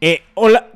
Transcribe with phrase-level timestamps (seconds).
[0.00, 0.66] Eh, hola.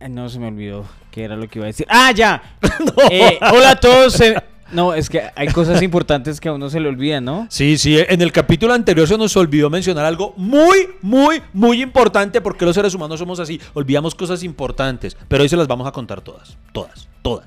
[0.00, 1.86] Eh, No se me olvidó qué era lo que iba a decir.
[1.88, 2.42] ¡Ah, ya!
[3.10, 4.20] Eh, hola a todos.
[4.20, 4.36] eh,
[4.72, 7.46] No, es que hay cosas importantes que a uno se le olvidan, ¿no?
[7.50, 12.40] Sí, sí, en el capítulo anterior se nos olvidó mencionar algo muy, muy, muy importante
[12.40, 15.92] porque los seres humanos somos así, olvidamos cosas importantes, pero hoy se las vamos a
[15.92, 17.46] contar todas, todas, todas.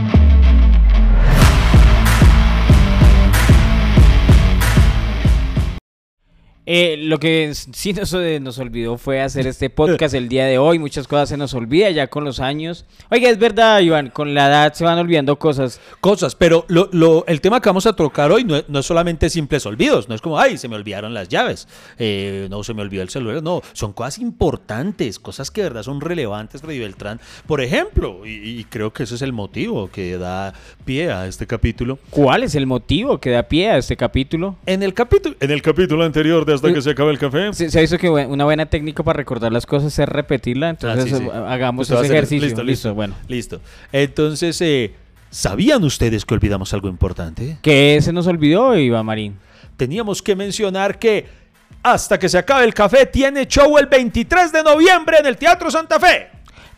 [6.73, 10.57] Eh, lo que sí nos, eh, nos olvidó fue hacer este podcast el día de
[10.57, 10.79] hoy.
[10.79, 12.85] Muchas cosas se nos olvidan ya con los años.
[13.09, 15.81] Oiga, es verdad, Iván, con la edad se van olvidando cosas.
[15.99, 18.85] Cosas, pero lo, lo- el tema que vamos a tocar hoy no es, no es
[18.85, 21.67] solamente simples olvidos, no es como, ay, se me olvidaron las llaves,
[21.99, 25.83] eh, no, se me olvidó el celular, no, son cosas importantes, cosas que de verdad
[25.83, 27.19] son relevantes, Freddy Beltrán.
[27.47, 30.53] Por ejemplo, y, y creo que ese es el motivo que da
[30.85, 34.55] pie a este capítulo, ¿Cuál es el motivo que da pie a este capítulo?
[34.65, 37.53] En el capítulo, en el capítulo anterior de Hasta que se acabe el café.
[37.53, 41.13] Se, se ha visto que una buena técnica para recordar las cosas es repetirla, entonces
[41.13, 41.29] Ah, sí, sí.
[41.29, 42.45] eh, hagamos Usted ese ejercicio.
[42.47, 42.95] Listo, Listo, listo.
[42.95, 43.15] bueno.
[43.27, 43.61] Listo.
[43.91, 44.93] Entonces, eh,
[45.29, 47.57] ¿sabían ustedes que olvidamos algo importante?
[47.61, 49.37] ¿Qué se nos olvidó, Iván Marín?
[49.77, 51.41] Teníamos que mencionar que
[51.83, 55.71] Hasta que se acabe el café tiene show el 23 de noviembre en el Teatro
[55.71, 56.27] Santa Fe.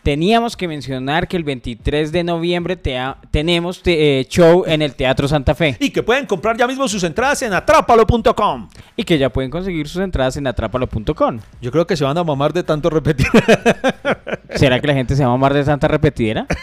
[0.02, 2.76] Teníamos que mencionar que el 23 de noviembre
[3.30, 6.86] tenemos te- eh, show en el Teatro Santa Fe Y que pueden comprar ya mismo
[6.88, 8.68] sus entradas en atrápalo.com.
[8.96, 11.40] y que ya pueden conseguir sus entradas en atrapalo.com.
[11.60, 13.26] Yo creo que se van a mamar de tanto repetir.
[14.54, 16.46] ¿Será que la gente se va a mamar de tanta repetidera?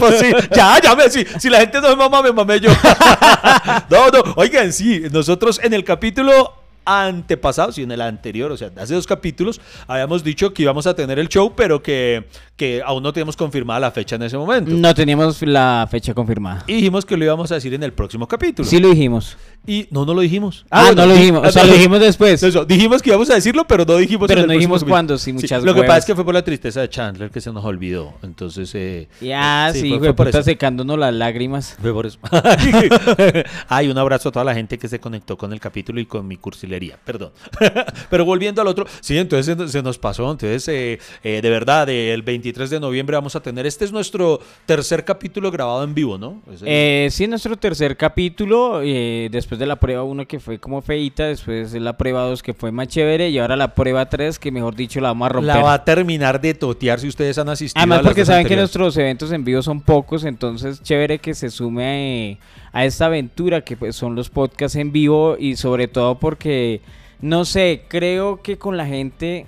[0.00, 2.70] Pues sí, ya, ya me, si, si la gente no me mama, me mamé yo.
[3.90, 8.70] no, no, oigan, sí, nosotros en el capítulo antepasado, sí, en el anterior, o sea,
[8.76, 13.02] hace dos capítulos, habíamos dicho que íbamos a tener el show, pero que, que aún
[13.02, 14.70] no teníamos confirmada la fecha en ese momento.
[14.70, 16.62] No teníamos la fecha confirmada.
[16.68, 18.68] Y dijimos que lo íbamos a decir en el próximo capítulo.
[18.68, 19.36] Sí lo dijimos.
[19.66, 20.64] Y no, no lo dijimos.
[20.70, 21.42] Ah, bueno, no lo di- dijimos.
[21.44, 22.40] ah, O sea, lo dijimos después.
[22.44, 25.32] Eso, dijimos que íbamos a decirlo, pero no dijimos Pero en no dijimos cuándo, sí,
[25.32, 27.64] muchas Lo que pasa es que fue por la tristeza de Chandler que se nos
[27.64, 28.14] olvidó.
[28.22, 30.42] Entonces, eh, Ya, eh, sí, fue- fue por eso.
[30.44, 31.76] secándonos las lágrimas.
[31.80, 32.18] Fue por eso.
[33.68, 36.26] Ay, un abrazo a toda la gente que se conectó con el capítulo y con
[36.26, 36.98] mi cursilería.
[37.04, 37.32] Perdón.
[38.10, 40.30] Pero volviendo al otro, sí, entonces se, nos pasó.
[40.30, 43.64] Entonces, eh, eh, de verdad, el 23 de noviembre vamos a tener.
[43.64, 46.42] Este es nuestro tercer capítulo grabado en vivo, ¿no?
[46.52, 50.58] Es el- Eh, sí, nuestro tercer capítulo, eh, después de la prueba 1 que fue
[50.58, 54.06] como feita, después de la prueba 2 que fue más chévere y ahora la prueba
[54.10, 55.56] 3 que mejor dicho la vamos a romper.
[55.56, 57.80] la va a terminar de totear si ustedes han asistido.
[57.80, 61.32] Además a las porque saben que nuestros eventos en vivo son pocos, entonces chévere que
[61.34, 62.38] se sume eh,
[62.72, 66.82] a esta aventura que pues, son los podcasts en vivo y sobre todo porque,
[67.22, 69.46] no sé, creo que con la gente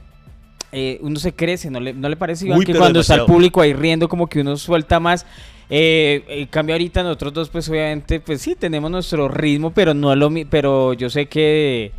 [0.72, 3.24] eh, uno se crece, ¿no le, no le parece Iván, Uy, que cuando está el
[3.24, 5.26] público ahí riendo como que uno suelta más?
[5.68, 10.14] Eh, en cambio ahorita nosotros dos pues obviamente pues sí tenemos nuestro ritmo, pero no
[10.14, 11.92] lo pero yo sé que...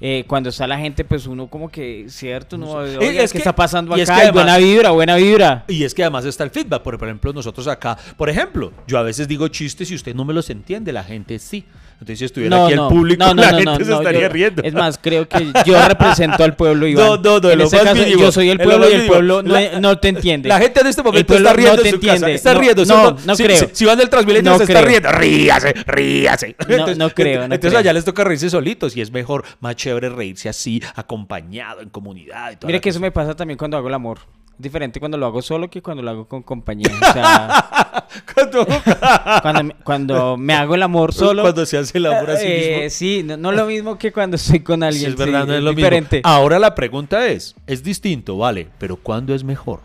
[0.00, 2.70] eh, cuando está la gente, pues uno como que, cierto, no.
[2.72, 4.22] Oiga, Es ¿qué que- está pasando y es acá?
[4.22, 5.64] que Y buena además- vibra, buena vibra.
[5.68, 6.82] Y es que además está el feedback.
[6.82, 10.32] Por ejemplo, nosotros acá, por ejemplo, yo a veces digo chistes y usted no me
[10.32, 11.64] los entiende, la gente sí.
[11.94, 14.20] Entonces, si estuviera aquí el público, no, no, la no, gente no, se no, estaría
[14.22, 14.62] yo- riendo.
[14.62, 17.04] Es más, creo que yo represento al pueblo, Iván.
[17.06, 18.96] No, no, no, En lo este más caso, mínimo, yo soy el pueblo y el
[19.00, 19.12] mínimo.
[19.12, 20.48] pueblo no, La- no te entiende.
[20.48, 22.12] La gente en este momento está riendo no te en su casa.
[22.14, 22.34] entiende.
[22.36, 22.84] Está No, riendo.
[22.86, 23.56] ¿sí no, no si, creo.
[23.58, 24.86] Si, si van del Transmilenio No se está creo.
[24.88, 25.12] riendo.
[25.12, 26.56] Ríase, ríase.
[26.70, 30.08] No, no creo, no entonces allá les toca reírse solitos y es mejor, más chévere
[30.08, 32.52] reírse así, acompañado, en comunidad.
[32.52, 34.18] y toda Mira que eso me pasa también cuando hago el amor.
[34.56, 36.90] Es diferente cuando lo hago solo que cuando lo hago con compañía.
[37.00, 37.66] O sea,
[38.34, 38.66] Cuando,
[39.84, 41.42] cuando, me- hago el amor solo.
[41.42, 42.90] cuando se hace el amor a sí eh, mismo.
[42.90, 45.10] sí, no, no lo mismo que cuando estoy con Sí, alguien.
[45.12, 46.16] es verdad, sí, no es lo diferente.
[46.16, 46.28] mismo.
[46.30, 49.80] Ahora la pregunta es, es distinto, vale, pero ¿cuándo es mejor?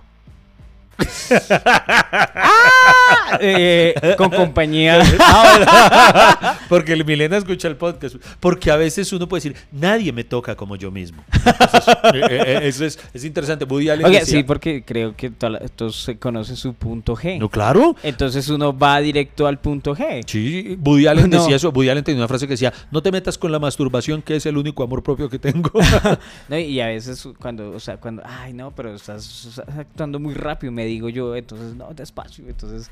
[3.40, 5.02] Eh, con compañía.
[6.70, 8.16] Porque el Milena escucha el podcast.
[8.40, 11.24] Porque a veces uno puede decir, nadie me toca como yo mismo.
[11.34, 13.66] Entonces, eh, eh, eso es, es interesante.
[13.66, 17.38] Woody Allen decía- sí, porque creo que todos se conocen su punto G.
[17.40, 17.96] No, claro.
[18.04, 20.24] Entonces uno va directo al punto G.
[20.28, 21.42] Sí, Woody Allen No.
[21.42, 21.70] decía eso.
[21.72, 24.46] Woody Allen tenía una frase que decía, no te metas con la masturbación, que es
[24.46, 25.72] el único amor propio que tengo.
[26.50, 26.58] ¿no?
[26.58, 30.72] Y a veces cuando, o sea, cuando, ay, no, pero estás, estás actuando muy rápido,
[30.72, 32.46] me digo yo, entonces, no, despacio.
[32.48, 32.90] Entonces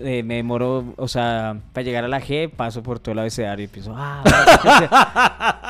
[0.00, 3.62] eh, me demoro, o sea, para llegar a la G, paso por todo el abecedario
[3.62, 4.88] y empiezo, ah, vale".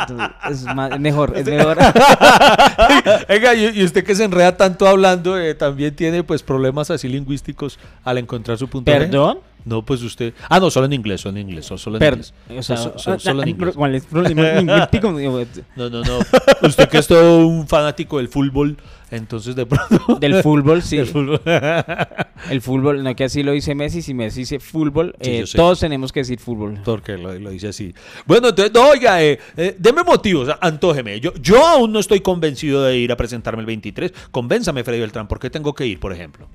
[0.01, 1.79] Entonces, es, más- mejor, es mejor.
[3.29, 7.79] Venga, y, usted que se enreda tanto hablando, eh, también tiene pues problemas así lingüísticos
[8.05, 9.39] al encontrar su punto G?
[9.67, 10.33] No, pues usted.
[10.49, 12.33] Ah, no, solo en inglés, solo en inglés, solo, en inglés.
[12.57, 13.75] o sea, So- so- solo en inglés.
[13.75, 15.65] ¿cuál es el?
[15.75, 16.19] No, no, no.
[16.63, 18.77] Usted que es todo un fanático del fútbol,
[19.11, 20.15] entonces de pronto.
[20.21, 20.99] Del fútbol, sí.
[20.99, 21.41] Del fútbol.
[22.51, 25.81] El fútbol, no que así lo dice Messi, si Messi dice fútbol, Sí, eh, todos
[25.81, 26.79] tenemos que decir fútbol.
[26.85, 27.93] Porque lo, lo dice así.
[28.25, 31.19] Bueno, entonces, no, oiga, eh, eh, deme motivos, antójeme.
[31.19, 34.13] Yo, yo aún no estoy convencido de ir a presentarme el 23.
[34.31, 36.47] Convénzame, Freddy Beltrán, ¿por qué tengo que ir, por ejemplo?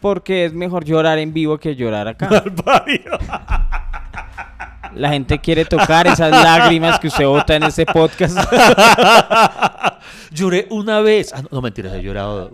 [0.00, 2.28] Porque es mejor llorar en vivo que llorar acá.
[4.94, 8.36] La gente quiere tocar esas lágrimas que usted bota en ese podcast.
[10.30, 11.32] Lloré una vez.
[11.34, 12.50] Ah, no, no, mentiras, he llorado.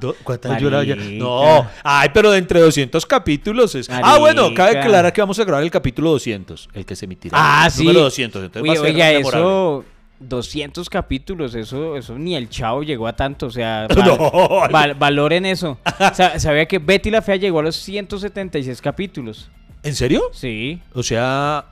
[0.00, 0.96] do- ¿Cuántas he llorado ya?
[0.96, 3.88] No, ay, pero de entre 200 capítulos es.
[3.90, 7.36] Ah, bueno, cabe aclarar que vamos a grabar el capítulo 200, el que se emitirá.
[7.38, 7.84] Ah, el sí.
[7.84, 8.44] Número 200.
[8.44, 9.40] Entonces Uy, va a ser oiga, memorable.
[9.40, 9.84] eso,
[10.20, 14.16] 200 capítulos, eso, eso ni el chavo llegó a tanto, o sea, No.
[14.48, 15.78] val- val- valoren eso.
[16.14, 19.50] Sa- ¿Sabía que Betty la Fea llegó a los 176 capítulos?
[19.82, 20.22] ¿En serio?
[20.32, 20.80] Sí.
[20.94, 21.66] O sea,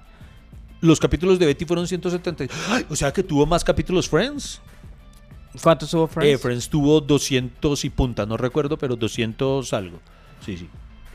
[0.81, 2.53] los capítulos de Betty fueron 170.
[2.69, 4.61] Ay, o sea que tuvo más capítulos Friends.
[5.63, 6.35] ¿Cuántos tuvo Friends?
[6.35, 9.99] Eh, Friends tuvo 200 y punta, no recuerdo, pero 200 algo.
[10.45, 10.69] Sí, sí.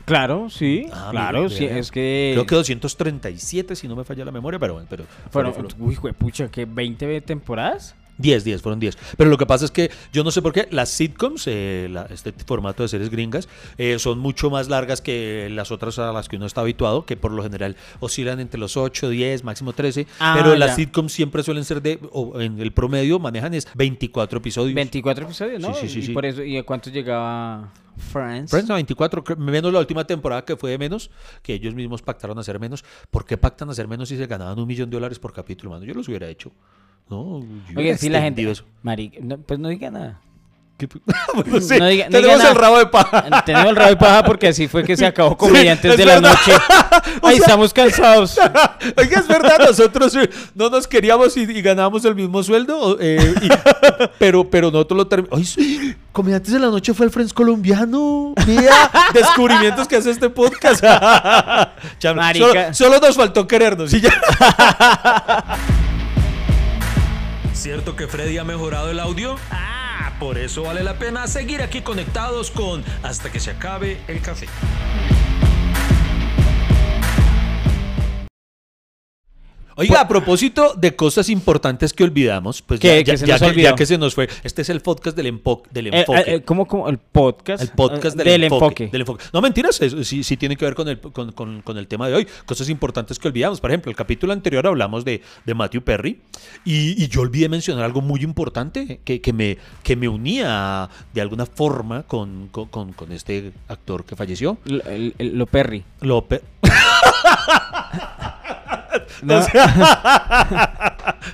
[0.08, 2.30] Claro, sí, Ah, claro, mira, sí, es que...
[2.34, 4.88] Creo que 237, si no me falla la memoria, pero bueno.
[4.90, 7.94] Pero Fueron, uy, pucha, que 20 temporadas.
[8.20, 8.98] 10, 10, fueron 10.
[9.16, 12.06] Pero lo que pasa es que yo no sé por qué las sitcoms, eh, la-
[12.06, 16.28] este formato de series gringas, eh, son mucho más largas que las otras a las
[16.28, 20.08] que uno está habituado, que por lo general oscilan entre los 8, 10, máximo 13.
[20.18, 24.38] Ah, pero las sitcoms siempre suelen ser de, o en el promedio manejan es 24
[24.38, 24.74] episodios.
[24.74, 25.72] 24 episodios, ¿no?
[25.74, 26.12] Sí, sí, sí, y sí.
[26.12, 28.50] por eso, ¿y a cuánto llegaba Friends?
[28.50, 31.10] Friends a 24, cre- menos la última temporada que fue de menos,
[31.42, 32.84] que ellos mismos pactaron hacer menos.
[33.10, 35.84] ¿Por qué pactan hacer menos si se ganaban un millón de dólares por capítulo, mano?
[35.84, 36.52] Yo los hubiera hecho.
[37.10, 38.48] No, yo Oye, sí, la gente...
[38.50, 38.64] eso.
[39.22, 40.20] No, pues no diga nada.
[40.78, 41.00] ¿Qué p-
[41.34, 43.42] Bueno, sí, No diga- no tenemos diga el rabo de paja.
[43.44, 46.20] Tenemos el rabo de paja porque así fue que se acabó Comediantes es de la.
[46.20, 46.52] Noche.
[47.22, 48.38] Ay, sea- estamos cansados.
[48.96, 53.34] Oiga, es verdad, nosotros eh, no nos queríamos y, y ganábamos el mismo sueldo, eh,
[53.42, 53.48] y-
[54.20, 55.38] pero, pero nosotros lo terminamos.
[55.40, 55.96] ¡Ay, sí!
[56.12, 58.34] Comediantes de la Noche fue el Friends colombiano.
[58.46, 60.84] Mira, descubrimientos que hace este podcast.
[62.00, 62.22] Solo,
[62.72, 64.12] solo nos faltó querernos y ya.
[67.52, 69.36] ¿Cierto que Freddy ha mejorado el audio?
[69.50, 69.77] Ah,
[70.18, 74.46] por eso vale la pena seguir aquí conectados con Hasta que se acabe el café.
[79.80, 83.96] Oiga, a propósito de cosas importantes que olvidamos, pues ¿Qué- ya, que, ya que se
[83.96, 86.18] nos fue, este es el podcast del, empo- del Eh, enfoque.
[86.18, 86.88] eh, eh, ¿Cómo, cómo?
[86.88, 87.62] El podcast.
[87.62, 88.88] El podcast eh, del, del enfoque, enfoque.
[88.90, 89.24] del enfoque.
[89.32, 92.08] No, mentiras, eso sí, sí tiene que ver con el, con, con- con el tema
[92.08, 92.26] de hoy.
[92.44, 93.60] Cosas importantes que olvidamos.
[93.60, 96.22] Por ejemplo, el capítulo anterior hablamos de, de Matthew Perry
[96.64, 101.20] y, y yo olvidé mencionar algo muy importante que, que me, que me unía de
[101.20, 104.58] alguna forma con, con- con- con este actor que falleció.
[104.66, 105.84] L- el- el- lo Perry.
[109.22, 109.40] No,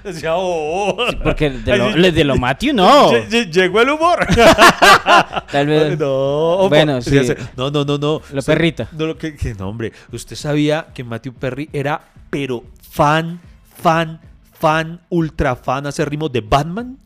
[0.04, 0.96] Decía, oh.
[1.22, 3.10] porque de lo, de lo Matthew no.
[3.12, 4.26] lle- lle- Llegó el humor.
[5.50, 5.98] Tal vez.
[5.98, 7.26] No, Bueno, sí, sí.
[7.26, 7.34] sí.
[7.56, 8.14] No, no, no, no.
[8.14, 8.88] O sea, perrita.
[8.92, 9.92] No, lo que, que no, hombre.
[10.12, 12.00] Usted sabía que Matthew Perry era,
[12.30, 13.40] pero fan,
[13.76, 14.20] fan,
[14.58, 16.98] fan, ultra fan acérrimo de Batman.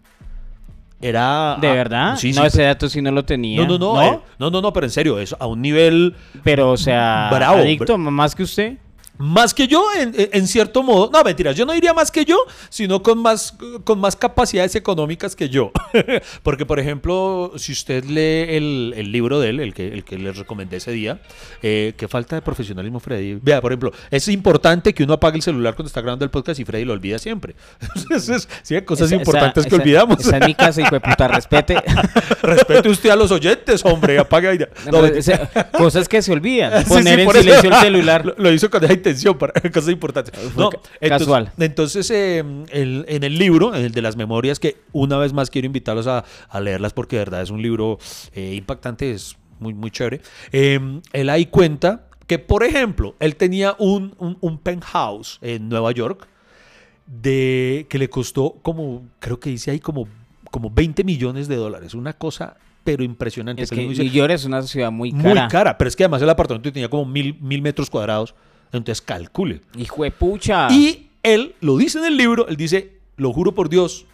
[1.00, 1.56] Era.
[1.61, 2.17] ¿De ah, verdad?
[2.17, 2.38] Sí, sí.
[2.38, 3.65] no, ese dato sí no lo tenía.
[3.65, 6.73] no, no, no, eh, no, no, no, pero en serio, es a un nivel Pero,
[6.73, 8.79] o sea, Bravo, adicto más que usted.
[9.19, 11.11] Más que yo, en, en cierto modo.
[11.12, 12.38] No, mentiras, yo no iría más que yo,
[12.70, 13.55] sino con más,
[13.85, 15.72] con más capacidades económicas que yo.
[16.43, 20.19] Porque, por ejemplo, si usted lee el, el libro de él, el que, el que
[20.19, 21.20] les recomendé ese día,
[21.63, 23.39] eh, qué falta de profesionalismo, Freddy.
[23.43, 26.60] Vea, por ejemplo, es importante que uno apague el celular cuando está grabando el podcast
[26.60, 27.56] y Freddy lo olvida siempre.
[27.96, 30.20] Entonces, sí, hay cosas Esa- importantes esa- que esa- olvidamos.
[30.20, 31.77] Esa es mi casa, hijo de puta, respete.
[32.43, 34.69] Respete usted a los oyentes, hombre, ya.
[34.93, 36.84] No, Pero, o sea, cosas que se olvidan.
[36.84, 37.32] Poner sí, en eso.
[37.43, 38.25] silencio el celular.
[38.25, 40.34] Lo, lo hizo con esa intención para cosas importantes.
[40.56, 41.53] No, entonces, casual.
[41.58, 45.50] Entonces, eh, el- en el libro, en el de las memorias, que una vez más
[45.50, 47.98] quiero invitarlos a, a leerlas porque de verdad es un libro
[48.34, 50.20] eh, impactante, es muy, muy chévere.
[50.53, 50.79] eh,
[51.12, 56.29] él ahí cuenta que, por ejemplo, él tenía un, un, un penthouse en Nueva York
[57.06, 60.06] de que le costó como, creo que dice ahí como,
[60.50, 61.94] como 20 millones de dólares.
[61.94, 63.62] Una cosa, pero impresionante.
[63.62, 65.48] Es que New York es una ciudad muy muy cara.
[65.48, 65.79] cara.
[65.79, 68.34] pero es que además el apartamento tenía como mil, mil metros cuadrados.
[68.72, 69.60] Entonces calcule.
[69.77, 70.69] Hijo de pucha.
[70.70, 74.06] Y él lo dice en el libro, él dice, lo juro por Dios,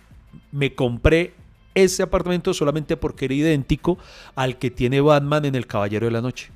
[0.52, 1.34] me compré
[1.74, 3.98] ese apartamento solamente porque era idéntico
[4.34, 6.50] al que tiene Batman en El Caballero de la Noche.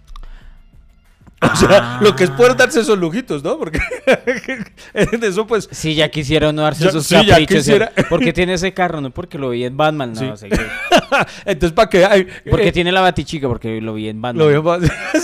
[1.53, 1.99] O sea, Ah.
[2.03, 3.59] lo que es poder darse esos lujitos, ¿no?
[3.59, 3.79] Porque
[4.95, 5.69] en eso pues...
[5.71, 7.59] Sí, ya quisiera uno darse Ya- esos sí, caprichos.
[7.59, 7.93] quisiera.
[8.09, 9.01] ¿Por qué tiene ese carro?
[9.01, 10.37] No porque lo vi en Batman, no.
[10.37, 10.49] Sí.
[11.45, 12.05] Entonces, ¿para qué?
[12.05, 14.39] Ay, Porque eh, tiene la batichica, porque lo vi en Batman.
[14.45, 14.81] Lo veo más...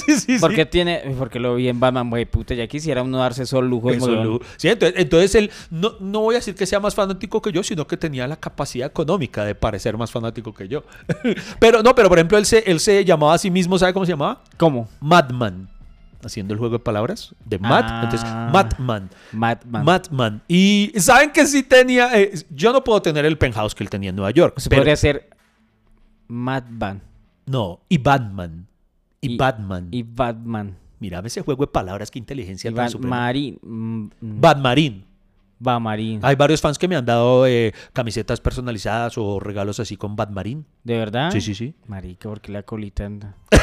[0.06, 0.56] sí, sí, ¿Por sí.
[0.56, 1.02] qué tiene?
[1.18, 4.24] Porque lo vi en Batman, güey, puta, ya quisiera uno darse esos lujos, Eso, weón.
[4.24, 4.40] Lu.
[4.56, 7.62] Sí, entonces, entonces él, no, no voy a decir que sea más fanático que yo,
[7.62, 10.84] sino que tenía la capacidad económica de parecer más fanático que yo.
[11.58, 14.06] pero no, pero por ejemplo, él se, él se llamaba a sí mismo, ¿sabe cómo
[14.06, 14.40] se llamaba?
[14.56, 14.88] ¿Cómo?
[15.00, 15.68] Madman.
[16.24, 17.84] Haciendo el juego de palabras de Mad.
[17.86, 18.00] Ah.
[18.04, 19.10] Entonces, Madman.
[19.32, 19.84] Batman.
[19.84, 20.42] Madman.
[20.48, 22.18] Y saben que sí tenía.
[22.18, 24.58] eh, yo no puedo tener el penthouse que él tenía en Nueva York.
[24.58, 25.28] Se pero- podría ser
[26.28, 27.02] Madman
[27.46, 28.66] No, y Batman.
[29.20, 29.88] Y, Y- Batman.
[29.90, 30.76] y Batman.
[31.00, 33.30] Mírame ese juego de palabras, qué inteligencia tan suprema.
[34.20, 35.04] Batmarín.
[35.58, 36.20] Batmarín.
[36.22, 40.66] Hay varios fans que me han dado eh, camisetas personalizadas o regalos así con Batmarín.
[40.82, 41.30] ¿De verdad?
[41.30, 41.74] Sí, sí, sí.
[41.86, 43.34] Marica, porque la colita anda.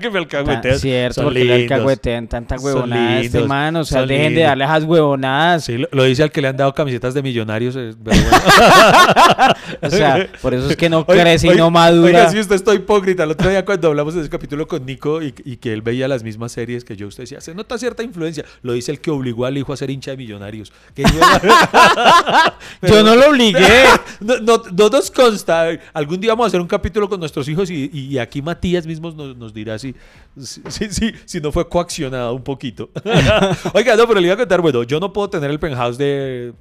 [0.00, 3.76] Que me Tan- Cierto, Son porque le alcahuetean tanta huevonada este man.
[3.76, 5.64] O sea, son dejen de darle esas huevonadas.
[5.64, 7.74] Sí, lo, lo dice al que le han dado camisetas de millonarios.
[7.74, 8.30] pero bueno.
[9.82, 12.06] O sea, por eso es que no Oiga, crece y no madura.
[12.06, 13.24] Oiga, sí, usted está hipócrita.
[13.24, 16.08] El otro día cuando hablamos de ese capítulo con Nico y, y que él veía
[16.08, 18.44] las mismas series que yo, usted decía, se nota cierta influencia.
[18.62, 20.65] Lo dice el que obligó al hijo a ser hincha de millonarios.
[20.94, 21.10] Que yo,
[22.88, 23.84] Yo no lo obligué.
[24.20, 25.68] no, no- no nos consta.
[25.92, 29.10] Algún día vamos a hacer un capítulo con nuestros hijos y, y aquí Matías mismo
[29.10, 29.94] nos, nos dirá si,
[30.40, 32.90] si, si- si- si no fue coaccionado un poquito.
[33.74, 36.52] Oiga, no, pero le iba a contar, bueno, yo no puedo tener el penthouse de,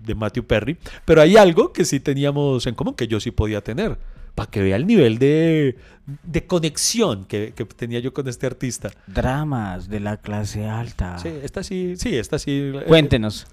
[0.00, 3.60] de Matthew Perry, pero hay algo que sí teníamos en común, que yo sí podía
[3.62, 3.98] tener.
[4.40, 5.76] Para que vea el nivel de,
[6.22, 8.90] de conexión que, que tenía yo con este artista.
[9.06, 11.18] Dramas de la clase alta.
[11.18, 12.72] Sí, esta sí, sí, esta sí.
[12.74, 13.46] eh, Cuéntenos.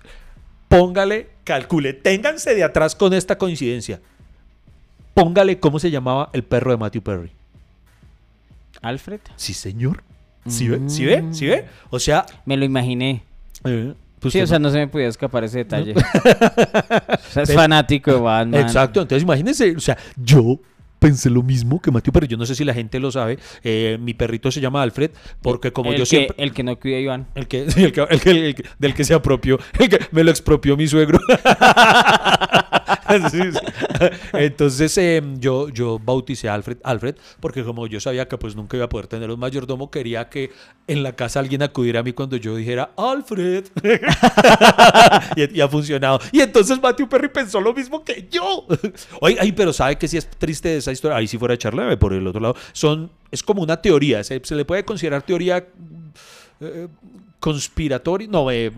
[0.69, 3.99] póngale, calcule, ténganse de atrás con esta coincidencia.
[5.13, 7.31] Póngale cómo se llamaba el perro de Matthew Perry.
[8.81, 9.19] Alfred.
[9.35, 10.03] Sí, señor.
[10.47, 10.79] ¿Sí ve?
[10.89, 11.25] ¿Sí ve?
[11.31, 11.65] ¿Sí ve?
[11.89, 13.23] O sea, Me lo imaginé.
[13.65, 15.93] eh, pues Sí, o sea, no- no se me podía escapar ese detalle.
[15.95, 18.61] o sea, es fanático de Batman.
[18.61, 20.59] Exacto, entonces imagínense, o sea, yo
[20.99, 22.27] pensé lo mismo que Matthew Perry.
[22.27, 23.37] Yo no sé si la gente lo sabe.
[23.63, 25.11] eh, mi perrito se llama Alfred
[25.41, 26.35] porque como el yo que, siempre...
[26.43, 27.27] El que no cuida a Iván.
[27.35, 29.99] El que, sí, el que- el que- el que- del que se apropió, el que
[30.11, 31.19] me lo expropió mi suegro.
[33.31, 33.59] Sí, sí.
[34.33, 38.77] Entonces eh, yo, yo bauticé a Alfred, Alfred porque como yo sabía que pues nunca
[38.77, 40.51] iba a poder tener un mayordomo, quería que
[40.87, 43.65] en la casa alguien acudiera a mí cuando yo dijera Alfred.
[45.35, 46.19] y, ha funcionado.
[46.31, 48.65] Y entonces Matthew Perry pensó lo mismo que yo.
[49.21, 51.17] Oye, ay, pero ¿sabe que sí es triste esa historia?
[51.17, 52.55] Ahí si fuera a echarle por el otro lado.
[52.73, 55.65] Son, es como una teoría, se, se le puede considerar teoría
[56.59, 56.87] eh,
[57.39, 58.71] conspiratoria, no, eh,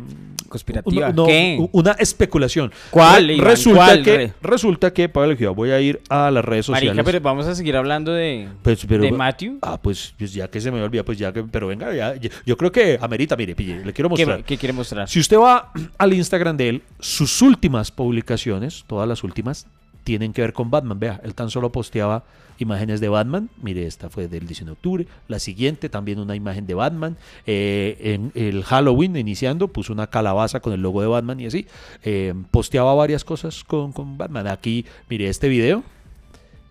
[0.50, 1.12] Conspirativa.
[1.12, 1.58] no, ¿Qué?
[1.72, 2.72] una especulación.
[2.92, 3.48] ¿Cuál, Iván?
[3.48, 4.34] Resulta ¿Cuál, que, re?
[4.42, 6.90] resulta que, Pablo Gio, voy a ir a las redes sociales.
[6.96, 9.60] Marica, pero vamos a seguir hablando de, Pues, pero- de Matthew.
[9.62, 12.16] Ah, pues, pues ya que se me olvida, pues ya que, pero venga, ya,
[12.46, 14.44] yo, creo que amerita, mire, pille, le quiero ¿Qué, mostrar.
[14.44, 15.08] qué quiere mostrar?
[15.08, 19.68] Si usted va al Instagram de él, sus últimas publicaciones, todas las últimas,
[20.10, 21.00] tienen que ver con Batman.
[21.00, 22.24] Vea, él tan solo posteaba
[22.58, 23.48] imágenes de Batman.
[23.62, 25.08] Mire, esta fue del 19 de octubre.
[25.28, 27.16] La siguiente, también una imagen de Batman.
[27.46, 31.68] Eh, en el Halloween, iniciando, puso una calabaza con el logo de Batman y así.
[32.04, 34.48] Eh, posteaba varias cosas con, con Batman.
[34.48, 35.84] Aquí, mire este video.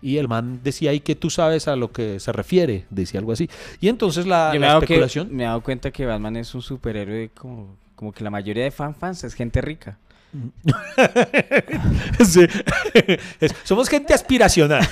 [0.01, 3.31] Y el man decía ahí que tú sabes a lo que se refiere, decía algo
[3.31, 3.49] así.
[3.79, 5.29] Y entonces la, Yo me la que- especulación...
[5.33, 8.71] me he dado cuenta que Batman es un superhéroe como, como que la mayoría de
[8.71, 9.97] fan fans es gente rica.
[12.25, 12.45] Sí.
[13.63, 14.81] Somos gente aspiracional.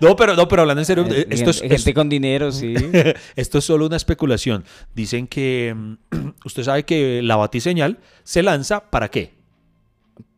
[0.00, 2.74] no, pero no, pero hablando en serio, Eh, esto es, gente, con dinero, sí.
[3.36, 4.64] esto es solo una especulación.
[4.94, 5.94] Dicen que mm,
[6.44, 9.36] usted sabe que la batiseñal se lanza para qué?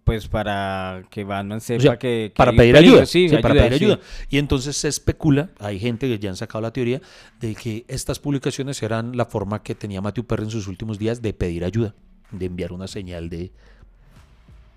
[0.04, 3.06] Pues para que Batman sepa O sea, que, que para pedir peligro, ayuda.
[3.06, 3.84] Sí, Sí, para pedir sí.
[3.84, 4.00] ayuda.
[4.28, 7.00] Y entonces se especula, hay gente que ya han sacado la teoría
[7.38, 11.22] de que estas publicaciones eran la forma que tenía Matthew Perry en sus últimos días
[11.22, 11.94] de pedir ayuda,
[12.32, 13.50] de enviar una señal de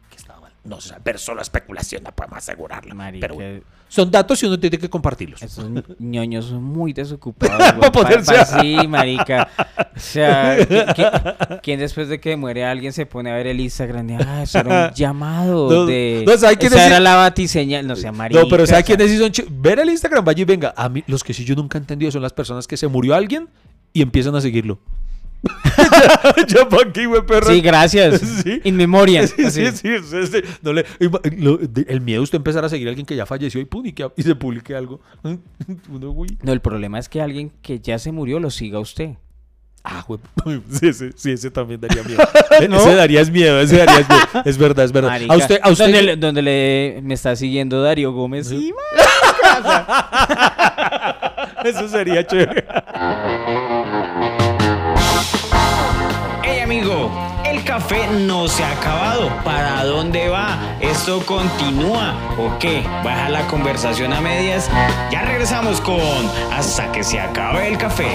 [0.09, 0.51] que estaba mal.
[0.63, 2.95] No se sabe, pero solo especulación, no podemos asegurarlo.
[2.95, 5.41] Marica, Pero bueno, son datos y uno tiene que compartirlos.
[5.43, 5.69] Esos
[5.99, 7.57] ñoños son muy desocupados.
[7.73, 7.91] Pa' güey.
[7.91, 9.49] ponerse Pa- a- pa- Sí, marica.
[9.95, 13.59] O sea, ¿qui- qui- ¿quién después de que muere alguien se pone a ver el
[13.59, 16.23] Instagram de, ah, eso era un llamado No, de...
[16.25, 16.87] no, ¿sabe quién esa es?
[16.91, 18.41] era la batiseñal, no sea marica.
[18.41, 19.31] No, pero o ¿sabe sea, quiénes sí son
[19.61, 20.73] Ver el Instagram, vaya y venga.
[20.75, 23.13] A mí, los que sí yo nunca he entendido son las personas que se murió
[23.15, 23.47] alguien
[23.91, 24.79] y empiezan a seguirlo.
[25.43, 27.47] Ya, ya pa' aquí, güey, perro.
[27.51, 28.21] Sí, gracias.
[28.43, 28.61] Sí.
[28.63, 28.79] In.
[29.27, 30.41] Sí, sí, sí, sí, sí.
[30.61, 33.15] No le- ima- lo- de- el miedo de usted empezar a seguir a alguien que
[33.15, 34.99] ya falleció y, pum, y, que- y se publique algo.
[36.43, 39.11] No, el problema es que alguien que ya se murió lo siga a usted.
[39.83, 40.19] Ah, güey.
[40.71, 42.21] Sí, ese, sí, ese también daría miedo.
[42.59, 44.21] Ese daría es miedo, ese daría es miedo.
[44.45, 45.09] Es verdad, es verdad.
[45.09, 45.85] Marica, A usted, a usted.
[45.85, 48.47] Donde, le, donde le- me está siguiendo Darío Gómez.
[48.47, 48.71] Sí.
[51.65, 52.65] Eso sería chévere.
[57.63, 59.29] Café no se ha acabado.
[59.43, 60.77] ¿Para dónde va?
[60.81, 62.83] ¿Esto continúa o qué?
[63.03, 64.69] ¿Baja la conversación a medias?
[65.11, 65.99] Ya regresamos con
[66.51, 68.11] Hasta que se acabe el café.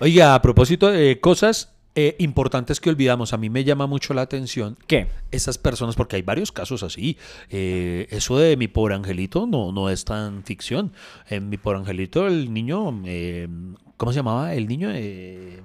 [0.00, 4.22] Oiga, a propósito de cosas eh, importantes que olvidamos, a mí me llama mucho la
[4.22, 5.08] atención ¿Qué?
[5.30, 7.18] esas personas, porque hay varios casos así.
[7.50, 10.92] Eh, eso de mi pobre angelito no, no es tan ficción.
[11.28, 13.48] En mi pobre angelito, el niño, eh,
[13.96, 14.54] ¿cómo se llamaba?
[14.54, 15.60] El niño, eh,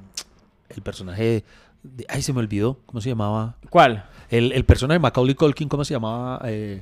[0.69, 1.43] el personaje,
[1.83, 3.55] de- ay, se me olvidó, ¿cómo se llamaba?
[3.69, 4.05] ¿Cuál?
[4.29, 6.81] El, el personaje de Macaulay Culkin, ¿cómo se llamaba eh,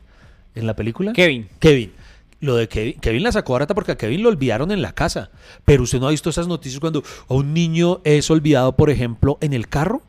[0.55, 1.13] en la película?
[1.13, 1.47] Kevin.
[1.59, 1.91] Kevin.
[2.45, 5.31] Lo de Kevin, Kevin la sacó barata porque a Kevin lo olvidaron en la casa.
[5.65, 9.37] Pero usted no ha visto esas noticias cuando a un niño es olvidado, por ejemplo,
[9.41, 10.01] en el carro.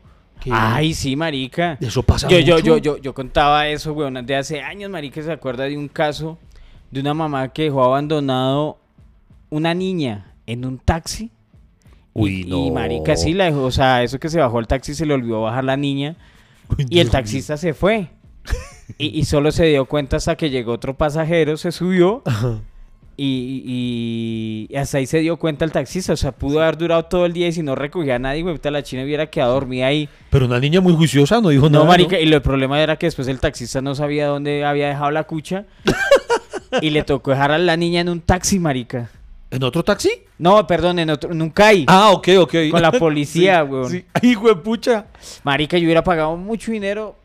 [0.51, 1.77] Ay, sí, marica.
[1.81, 2.65] Eso pasa Yo, yo, mucho.
[2.65, 6.37] yo, yo, yo contaba eso, weón, de hace años, marica, se acuerda de un caso
[6.91, 8.77] de una mamá que dejó abandonado
[9.49, 11.31] una niña en un taxi.
[12.13, 12.65] Uy, y, no.
[12.65, 15.13] y marica, sí, la dejó, o sea, eso que se bajó el taxi se le
[15.13, 16.15] olvidó bajar la niña
[16.89, 18.09] y el taxista se fue.
[18.99, 22.23] Y, y solo se dio cuenta hasta que llegó otro pasajero, se subió
[23.17, 26.13] y, y- y hasta ahí se dio cuenta el taxista.
[26.13, 28.57] O sea, pudo haber durado todo el día y si no recogía a nadie, güey,
[28.63, 30.07] la china hubiera quedado dormida ahí.
[30.29, 31.85] Pero una niña muy juiciosa no dijo No, nada.
[31.85, 35.11] marica, y lo, el problema era que después el taxista no sabía dónde había dejado
[35.11, 35.65] la cucha
[36.81, 39.09] y le tocó dejar a la niña en un taxi, marica.
[39.51, 40.11] ¿En otro taxi?
[40.39, 41.85] No, perdón, en otro, nunca hay.
[41.87, 42.55] Ah, ok, ok.
[42.71, 43.89] Con la policía, Sí, weón.
[43.91, 44.05] sí.
[44.13, 45.05] Ay, pucha.
[45.43, 47.15] Marica, yo hubiera pagado mucho dinero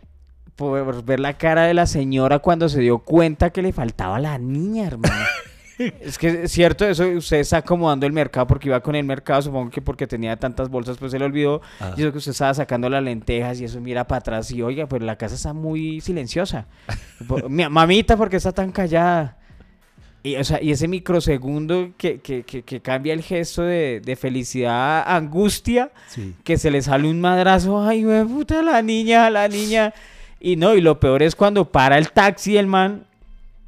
[0.70, 4.38] por ver la cara de la señora cuando se dio cuenta que le faltaba la
[4.38, 5.14] niña, hermano.
[5.78, 9.42] es que es cierto, eso usted está acomodando el mercado porque iba con el mercado,
[9.42, 11.60] supongo que porque tenía tantas bolsas, pues se le olvidó.
[11.80, 11.94] Ah.
[11.96, 14.86] Y eso que usted estaba sacando las lentejas y eso mira para atrás y oiga,
[14.86, 16.66] pues la casa está muy silenciosa.
[17.48, 19.38] Mamita, ¿por qué está tan callada?
[20.24, 24.14] Y, o sea, y ese microsegundo que, que, que, que cambia el gesto de, de
[24.14, 26.36] felicidad a angustia, Sí.
[26.44, 29.92] que se le sale un madrazo, ay, güey, puta, la niña, la niña.
[30.44, 33.06] Y no, y lo peor es cuando para el taxi el man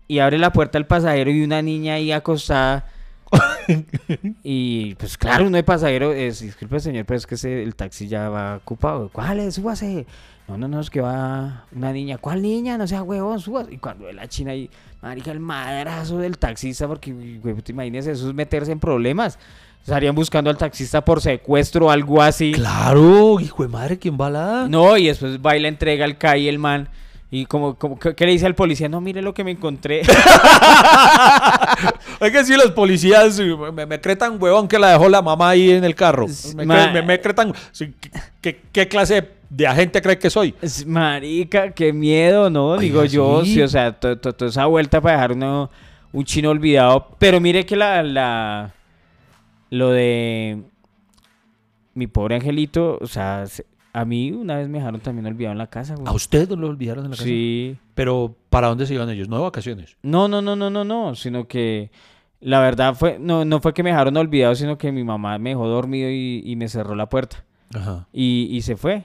[0.09, 2.87] y abre la puerta al pasajero y una niña ahí acostada.
[4.43, 8.09] y pues claro, uno de pasajero es, disculpe señor, pero es que ese- el taxi
[8.09, 9.09] ya va ocupado.
[9.13, 9.55] ¿Cuál es?
[9.55, 10.07] Súbase.
[10.47, 12.19] No, no, no, es que va una niña.
[12.19, 12.77] ¿Cuál niña?
[12.77, 13.73] No sea huevón, súbase.
[13.73, 14.69] Y cuando ve la china ahí,
[15.01, 19.39] marica, el madrazo del taxista, porque, güey, te imaginas, eso es meterse en problemas.
[19.85, 22.53] Estarían buscando al taxista por secuestro o algo así.
[22.53, 24.67] Claro, hijo de madre, ¿quién balada?
[24.67, 26.89] No, y después va y le entrega el CAI el man.
[27.31, 28.89] Y como, como ¿qué, le dice al policía?
[28.89, 30.03] No, mire lo que me encontré.
[32.21, 33.39] Es que si los policías
[33.75, 36.27] me, me cretan huevón que la dejó la mamá ahí en el carro.
[36.55, 37.53] Me, ma- cre- me- me cretan.
[38.41, 40.55] ¿qué, clase de agente cree que soy?
[40.87, 42.79] Marica, qué miedo, ¿no?
[42.79, 43.55] Digo yo, sí.
[43.55, 45.71] sí, o sea, to- to- toda esa vuelta para dejar uno,
[46.13, 47.09] un chino olvidado.
[47.19, 48.73] Pero mire que la, la,
[49.75, 50.63] lo de
[51.95, 55.59] mi pobre angelito, o sea, se- a mí una vez me dejaron también olvidado en
[55.59, 56.07] la casa, güey.
[56.09, 57.29] ¿A usted lo olvidaron en la casa?
[57.29, 57.77] Sí.
[57.95, 59.29] Pero ¿para dónde se iban ellos?
[59.29, 59.97] ¿No de vacaciones?
[60.03, 61.91] No, no, no, no, no, no, sino que
[62.41, 65.51] la verdad fue, no, no fue que me dejaron olvidado, sino que mi mamá me
[65.51, 67.45] dejó dormido y, y me cerró la puerta.
[67.73, 68.09] Ajá.
[68.13, 69.05] Y, y se fue.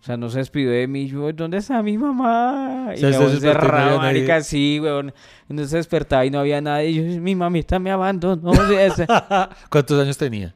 [0.00, 1.06] O sea, no se despidió de mí.
[1.08, 2.92] Yo, ¿dónde está mi mamá?
[2.96, 3.96] Y Se despertó y no había nadie.
[3.98, 5.12] marica, sí, weón.
[5.48, 6.88] Uno se despertaba y no había nadie.
[6.90, 8.52] Y yo, mi mamita me abandonó.
[9.70, 10.54] ¿Cuántos años tenía?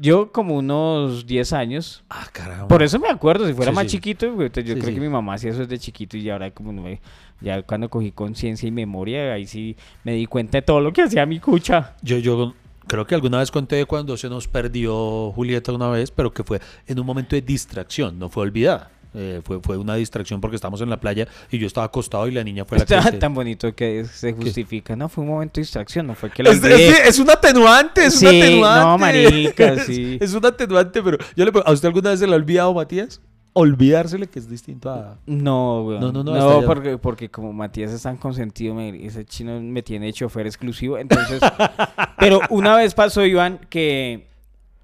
[0.00, 2.04] yo como unos 10 años.
[2.08, 2.68] Ah, caramba.
[2.68, 3.90] Por eso me acuerdo, si fuera Sí, más sí.
[3.92, 6.82] chiquito, yo Sí, creo que mi mamá hacía eso desde chiquito y ahora como no
[6.82, 7.00] me-
[7.40, 11.02] ya cuando cogí conciencia y memoria, ahí sí me di cuenta de todo lo que
[11.02, 11.96] hacía mi cucha.
[12.02, 12.54] Yo, yo
[12.88, 16.60] creo que alguna vez conté cuando se nos perdió Julieta una vez, pero que fue
[16.86, 18.90] en un momento de distracción, no fue olvidada.
[19.14, 22.30] Eh, fue, fue una distracción porque estábamos en la playa y yo estaba acostado y
[22.30, 22.94] la niña fue la que...
[22.94, 24.94] Está se- tan bonito que se justifica.
[24.96, 28.04] No, fue un momento de distracción, no fue que la Es, es- es un atenuante,
[28.04, 28.84] es un Sí, atenuante.
[28.84, 30.18] no, marica, Es- sí.
[30.20, 32.74] Es, un atenuante, pero yo le pregunto, ¿a usted alguna vez se le ha olvidado,
[32.74, 33.20] Matías?
[33.60, 35.18] Olvidársele que es distinto a...
[35.26, 35.98] No, güey.
[35.98, 39.82] No, No, no, no, porque, porque como Matías es tan consentido, me- ese chino me
[39.82, 40.96] tiene chofer exclusivo.
[40.98, 41.40] Entonces,
[42.18, 44.26] pero una vez pasó, Iván, que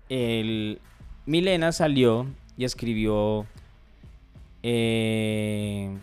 [0.08, 0.80] el
[1.26, 3.46] Milena salió y escribió,
[4.62, 5.96] eh,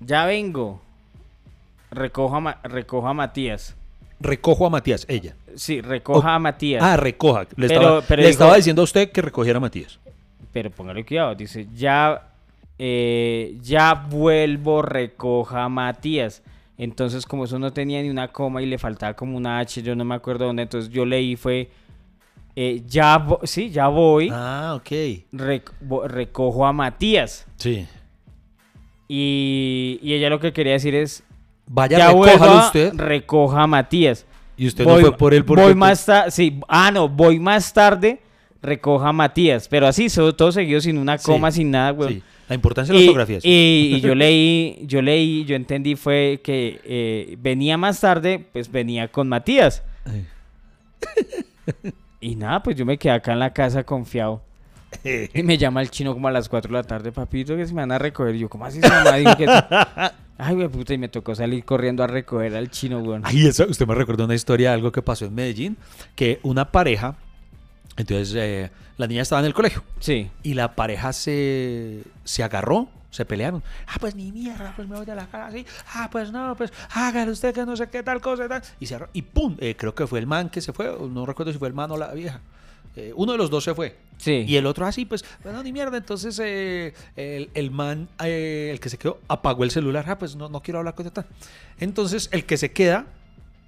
[0.00, 0.80] ya vengo,
[1.90, 3.76] recoja, a Ma- a Matías.
[4.20, 5.34] Recojo a Matías, ella.
[5.56, 6.82] Sí, recoja a Matías.
[6.82, 7.46] Ah, recoja.
[7.56, 9.98] Le, Pero- estaba, pero le dijo- estaba diciendo a usted que recogiera a Matías.
[10.52, 12.28] Pero póngale cuidado, dice, ya,
[12.78, 16.42] eh, ya vuelvo, recoja a Matías.
[16.78, 19.94] Entonces, como eso no tenía ni una coma y le faltaba como una H, yo
[19.94, 21.70] no me acuerdo dónde, entonces yo leí fue,
[22.56, 24.88] eh, ya, sí, ya voy, Ah, ok.
[25.32, 25.72] rec-
[26.08, 27.46] recojo a Matías.
[27.56, 27.86] Sí.
[29.08, 31.22] Y, y ella lo que quería decir es,
[31.66, 32.94] Vaya, ya recójalo usted.
[32.94, 34.26] recoja a Matías.
[34.56, 35.62] Y usted no fue por él porque...
[35.62, 38.21] Voy más tarde, sí, ah, no, voy más tarde,
[38.62, 39.68] recoja a Matías.
[39.68, 42.14] Pero así, todo seguido, sin una Sí, coma, sin nada, güey.
[42.14, 43.40] Sí, la importancia de la Y, ortografía.
[43.40, 43.48] sí.
[43.48, 48.70] y- y yo leí, yo leí, yo entendí fue que eh, venía más tarde, pues
[48.70, 49.82] venía con Matías.
[52.20, 54.42] Y nada, pues yo me quedé acá en la casa confiado.
[55.34, 57.72] Y me llama el chino como a las 4 de la tarde, papito, que se
[57.74, 58.34] me van a recoger.
[58.36, 59.16] Y yo, ¿cómo así se llama?
[59.16, 59.52] Dijo que sí.
[60.38, 63.20] Ay, güey, puta, y me tocó salir corriendo a recoger al chino, güey.
[63.24, 65.76] Ay, eso, usted me recordó una historia, algo que pasó en Medellín,
[66.14, 67.16] que una pareja,
[67.96, 70.30] entonces eh, la niña estaba en el colegio Sí.
[70.42, 73.62] y la pareja se, se agarró, se pelearon.
[73.86, 75.66] Ah, pues ni mierda, pues me voy de la cara así.
[75.94, 78.62] Ah, pues no, pues hágale usted que no sé qué tal cosa y tal.
[78.80, 78.98] Y se.
[79.12, 81.68] Y pum, eh, creo que fue el man que se fue, no recuerdo si fue
[81.68, 82.40] el man o la vieja.
[82.96, 83.96] Eh, uno de los dos se fue.
[84.18, 84.44] Sí.
[84.46, 85.96] Y el otro así, pues, bueno, ni mierda.
[85.96, 90.04] Entonces eh, el, el man, eh, el que se quedó, apagó el celular.
[90.08, 91.26] Ah, pues no, no quiero hablar con esta.
[91.80, 93.06] Entonces el que se queda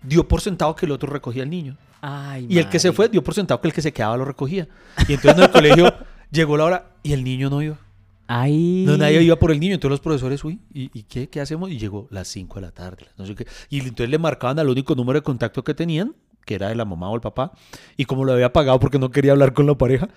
[0.04, 1.76] dio por sentado que el otro recogía al niño.
[2.00, 4.24] Ay, Y el que se fue dio por sentado que el que se quedaba lo
[4.24, 4.68] recogía.
[5.08, 5.94] Y entonces en el colegio
[6.30, 7.78] llegó la hora y el niño no iba.
[8.26, 8.84] Ay.
[8.86, 9.74] No, nadie iba por el niño.
[9.74, 11.28] Entonces los profesores, uy, ¿y, y qué?
[11.28, 11.70] ¿Qué hacemos?
[11.70, 13.06] Y llegó las 5 de la tarde.
[13.16, 13.46] No sé qué.
[13.68, 16.14] Y entonces le marcaban al único número de contacto que tenían,
[16.44, 17.52] que era de la mamá o el papá.
[17.96, 20.08] Y como lo había pagado porque no quería hablar con la pareja,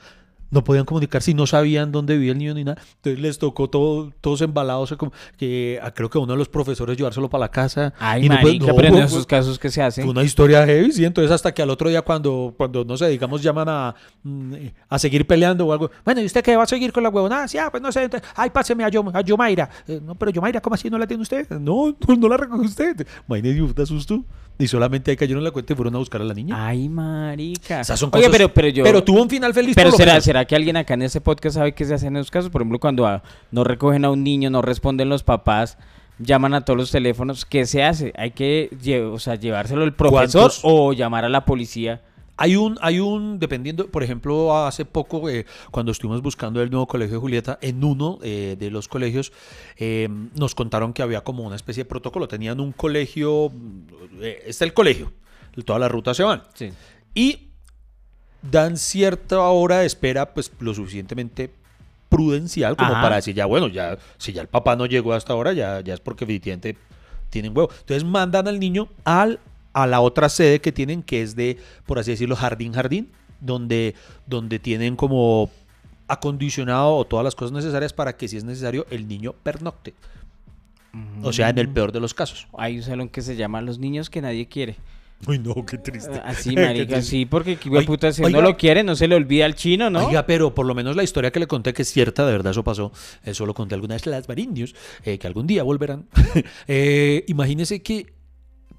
[0.50, 2.82] no podían comunicarse y no sabían dónde vivía el niño ni nada.
[2.98, 4.94] Entonces les tocó todo, todos embalados.
[4.98, 7.94] como que ah, creo que uno de los profesores llevárselo para la casa.
[8.00, 10.02] Ay, y no puede- marica, no, pero en esos casos que se hace.
[10.02, 11.04] fue una historia heavy, sí.
[11.06, 14.54] Entonces, hasta que al otro día, cuando, cuando no sé, digamos, llaman a, mm,
[14.90, 15.92] a seguir peleando o algo.
[16.06, 17.48] Bueno, ¿y usted qué va a seguir con la huevonada?
[17.48, 18.04] Sí, ah, pues no sé.
[18.04, 19.70] entonces, ay, páseme a, Yom- a Yomaira.
[19.88, 21.50] Eh, no, pero Yomaira, ¿cómo así no la tiene usted?
[21.60, 23.08] No, no, no la recoge usted.
[23.28, 24.24] Imagínese, puta susto.
[24.60, 26.68] Y solamente ahí cayeron en la cuenta y fueron a buscar a la niña.
[26.68, 27.82] Ay, marica.
[27.82, 28.84] Esas son Oye, cosas- pero, pero yo.
[28.84, 29.76] Pero tuvo un final feliz.
[29.76, 30.24] Pero por lo será, menos.
[30.24, 32.50] será que alguien acá en este podcast sabe qué se hace en esos casos?
[32.50, 35.78] Por ejemplo, cuando no recogen a un niño, no responden los papás,
[36.18, 38.14] llaman a todos los teléfonos, ¿qué se hace?
[38.18, 40.60] ¿Hay que lle- o sea, llevárselo el profesor ¿Cuántos?
[40.64, 42.02] o llamar a la policía?
[42.38, 46.88] Hay un, hay un, dependiendo, por ejemplo, hace poco, eh, cuando estuvimos buscando el nuevo
[46.88, 49.34] colegio de Julieta, en uno eh, de los colegios
[49.78, 52.28] eh, nos contaron que había como una especie de protocolo.
[52.28, 53.52] Tenían un colegio,
[54.22, 55.12] eh, está el colegio,
[55.66, 56.44] todas las rutas se van.
[56.54, 56.72] Sí.
[57.16, 57.50] Y
[58.44, 61.52] dan cierta hora de espera, pues lo suficientemente
[62.10, 63.02] prudencial como Ajá.
[63.02, 65.94] para decir, ya bueno, ya si ya el papá no llegó hasta ahora, ya, ya
[65.94, 66.78] es porque definitivamente
[67.30, 67.70] tienen huevo.
[67.72, 69.40] Entonces mandan al niño al,
[69.78, 73.10] a la otra sede que tienen, que es de, por así decirlo, jardín, jardín,
[73.40, 73.94] donde,
[74.26, 75.52] donde tienen como
[76.08, 79.94] acondicionado o todas las cosas necesarias para que si es necesario el niño pernocte.
[81.22, 82.48] O sea, en el peor de los casos.
[82.58, 84.78] Hay un salón que se llama Los Niños que Nadie Quiere.
[85.28, 86.22] Uy, no, qué triste.
[86.26, 88.40] Así, Qué marica, sí, porque Oiga, puta, si oiga.
[88.40, 90.08] uno lo quiere, no se le olvida al chino, ¿no?
[90.08, 92.52] Oiga, pero por lo menos la historia que le conté, que es cierta, de verdad
[92.52, 92.92] eso pasó,
[93.24, 96.08] eso lo conté alguna vez en las Marindios, eh, que algún día volverán.
[96.68, 98.17] Eh, imagínese que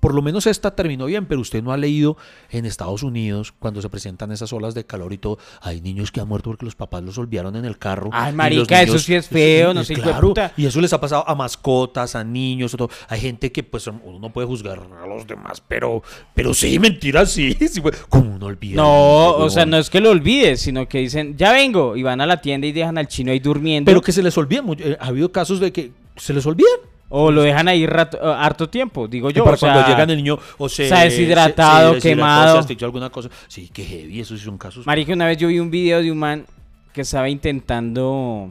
[0.00, 2.16] por lo menos esta terminó bien, pero usted no ha leído
[2.50, 6.20] en Estados Unidos, cuando se presentan esas olas de calor y todo, hay niños que
[6.20, 8.10] han muerto porque los papás los olvidaron en el carro.
[8.12, 10.52] Ay, marica, eso sí es feo, no sé, Claro, puta.
[10.56, 12.90] y eso les ha pasado a mascotas, a niños, a todo.
[13.08, 16.02] Hay gente que pues uno no puede juzgar a los demás, pero,
[16.34, 17.52] pero sí, mentira, sí.
[17.68, 18.76] sí como uno olvida.
[18.76, 22.20] No, o sea, no es que lo olvides, sino que dicen, ya vengo, y van
[22.20, 23.88] a la tienda y dejan al chino ahí durmiendo.
[23.88, 24.62] Pero que se les olvida.
[24.78, 26.68] eh, ha habido casos de que se les olvida.
[27.10, 29.42] O lo dejan ahí rato- eh, harto tiempo, digo yo.
[29.44, 32.62] para o sea, cuando llegan el niño o se, o sea, deshidratado, se- se quemado.
[32.62, 33.30] se alguna cosa.
[33.46, 34.86] Sí, que heavy, esos son casos.
[34.86, 36.44] Marica, una vez yo vi un video de un man
[36.92, 38.50] que estaba intentando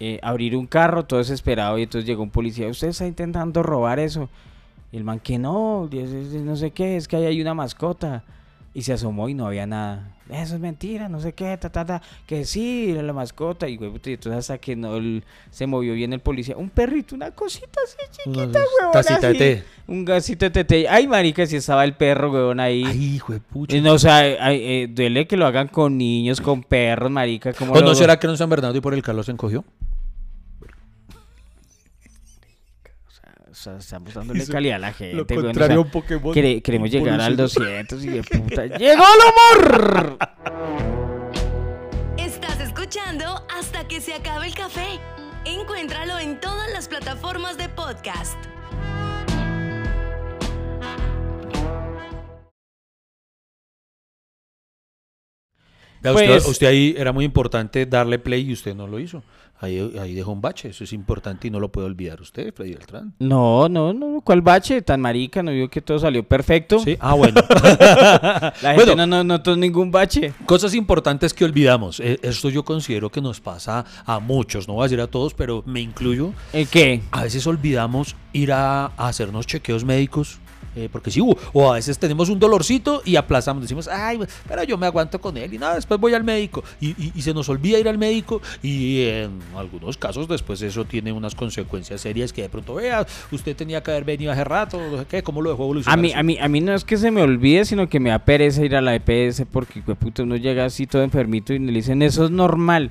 [0.00, 4.00] eh, abrir un carro, todo desesperado, y entonces llegó un policía, ¿usted está intentando robar
[4.00, 4.28] eso?
[4.90, 8.24] Y el man que no, no sé qué, es que ahí hay una mascota.
[8.74, 10.11] Y se asomó y no había nada.
[10.32, 12.02] Eso es mentira, no sé qué, ta, ta, ta.
[12.26, 13.68] Que sí, era la mascota.
[13.68, 16.56] Y, güey, entonces hasta que no el- se movió bien el policía.
[16.56, 18.92] Un perrito, una cosita así chiquita, huevón.
[18.92, 19.64] tacita de té.
[19.86, 20.88] Un gasito de tete.
[20.88, 22.82] Ay, marica, si estaba el perro, huevón, ahí.
[22.86, 23.76] Ay, hijo de pucha.
[23.80, 27.52] No, o sea, ay, eh, duele que lo hagan con niños, con perros, marica.
[27.52, 29.64] Como ¿O no será que en San Bernardo y por el calor se encogió?
[33.62, 35.14] O sea, estamos dándole calidad a la gente.
[35.16, 36.34] Lo güey, o contrario a sea, un Pokémon.
[36.34, 37.68] quere- queremos llegar al evolucionó.
[37.70, 38.66] 200 y de puta.
[38.66, 40.18] ¡Llegó el amor!
[42.18, 44.98] Estás escuchando hasta que se acabe el café.
[45.44, 48.36] Encuéntralo en todas las plataformas de podcast.
[56.10, 59.22] Usted, Pues- usted ahí era muy importante darle play y usted no lo hizo.
[59.60, 62.72] Ahí, ahí dejó un bache, eso es importante y no lo puede olvidar usted, Freddy
[62.74, 63.14] Beltrán.
[63.20, 64.82] No, no, no, ¿cuál bache?
[64.82, 66.80] Tan marica, no vio que todo salió perfecto.
[66.80, 67.40] Sí, ah, bueno.
[67.80, 68.96] La gente Bueno.
[68.96, 70.32] no, no notó ningún bache.
[70.46, 72.00] Cosas importantes que olvidamos.
[72.00, 75.32] Eh, Esto yo considero que nos pasa a muchos, no voy a decir a todos,
[75.32, 76.32] pero me incluyo.
[76.52, 77.02] ¿El qué?
[77.12, 80.40] A veces olvidamos ir a, a hacernos chequeos médicos.
[80.76, 81.36] Eh, porque sí, hubo.
[81.52, 85.36] o a veces tenemos un dolorcito y aplazamos, decimos, ay, pero yo me aguanto con
[85.36, 86.64] él y nada, después voy al médico.
[86.80, 90.84] Y, y- y se nos olvida ir al médico y en algunos casos después eso
[90.84, 94.80] tiene unas consecuencias serias que de pronto, vea, usted tenía que haber venido hace rato,
[94.90, 95.22] no sé ¿qué?
[95.22, 95.98] ¿Cómo lo dejó evolucionar?
[95.98, 98.10] A mí, a, mí, a mí no es que se me olvide, sino que me
[98.10, 101.72] da pereza ir a la EPS porque puta, uno llega así todo enfermito y le
[101.72, 102.90] dicen eso es normal.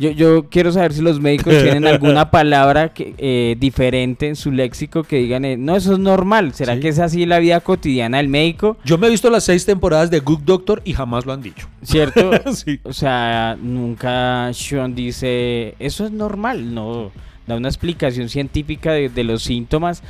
[0.00, 4.50] Yo, yo quiero saber si los médicos tienen alguna palabra que, eh, diferente en su
[4.50, 6.54] léxico que digan, eh, no, eso es normal.
[6.54, 6.80] ¿Será Sí.
[6.80, 8.78] que es así la vida cotidiana del médico?
[8.84, 11.68] Yo me he visto las seis temporadas de Good Doctor y jamás lo han dicho.
[11.82, 12.30] ¿Cierto?
[12.54, 12.80] Sí.
[12.82, 17.10] O sea, nunca Sean dice, eso es normal, no,
[17.46, 20.02] da una explicación científica de, de los síntomas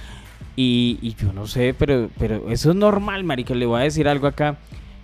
[0.56, 4.06] y, y yo no sé, pero, pero eso es normal, marica, le voy a decir
[4.08, 4.56] algo acá.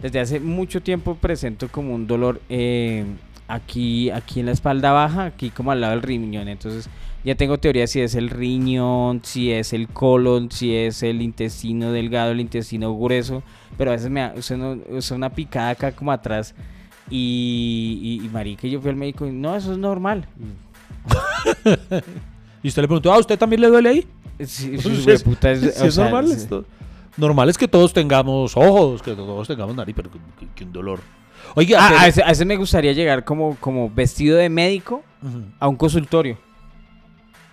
[0.02, 3.04] Desde hace mucho tiempo presento como un dolor eh,
[3.48, 6.88] aquí, aquí en la espalda baja, aquí como al lado del riñón, entonces
[7.24, 11.90] ya tengo teoría si es el riñón, si es el colon, si es el intestino
[11.92, 13.42] delgado, el intestino grueso,
[13.76, 16.54] pero a veces me da o sea, una picada acá como atrás
[17.10, 20.26] y, y, y marica, yo fui al médico y no, eso es normal.
[22.62, 24.06] Y usted le preguntó, ¿a usted también le duele ahí?
[24.44, 26.64] Sí, sí, güey, puta, es, Sí, o es sea, normal esto.
[27.16, 30.72] Normal es que todos tengamos ojos, que todos tengamos nariz, pero que, que- que un
[30.72, 31.00] dolor.
[31.54, 35.02] Oiga, Ah, pero- a, a veces me gustaría llegar como, como vestido de médico
[35.58, 36.38] a un consultorio.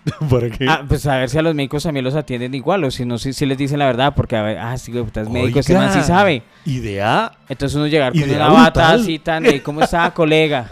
[0.29, 0.65] ¿Para qué?
[0.67, 3.17] Ah, pues a ver si a los médicos también los atienden igual o si no,
[3.17, 5.59] si, si les dicen la verdad, porque a ver, ah, sí, güey, puta, es médico,
[5.59, 6.43] ese man sí sabe.
[6.65, 7.31] Idea.
[7.49, 10.69] Entonces uno llegar con una bata así tan de, ¿cómo está, colega?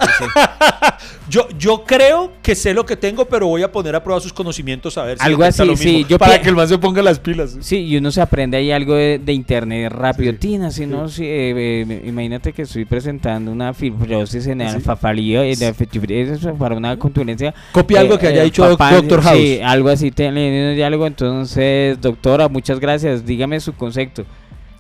[1.30, 4.34] Yo, yo creo que sé lo que tengo, pero voy a poner a prueba sus
[4.34, 6.78] conocimientos a ver si Algo así, lo sí, mismo, yo para que el man se
[6.78, 7.58] ponga las pilas.
[7.62, 10.32] Sí, y uno se aprende ahí algo de, de internet rápido.
[10.34, 10.38] Sí.
[10.40, 15.34] Tina, si no, si, eh, eh, imagínate que estoy presentando una fibrosis en el Sí.
[15.36, 17.54] eh, de fibrosis para una contulencia.
[17.72, 19.38] Copia algo que haya dicho papá, Doctor House.
[19.38, 21.08] Sí, algo así, tiene un diálogo.
[21.08, 23.26] Entonces, doctora, muchas gracias.
[23.26, 24.26] Dígame su concepto.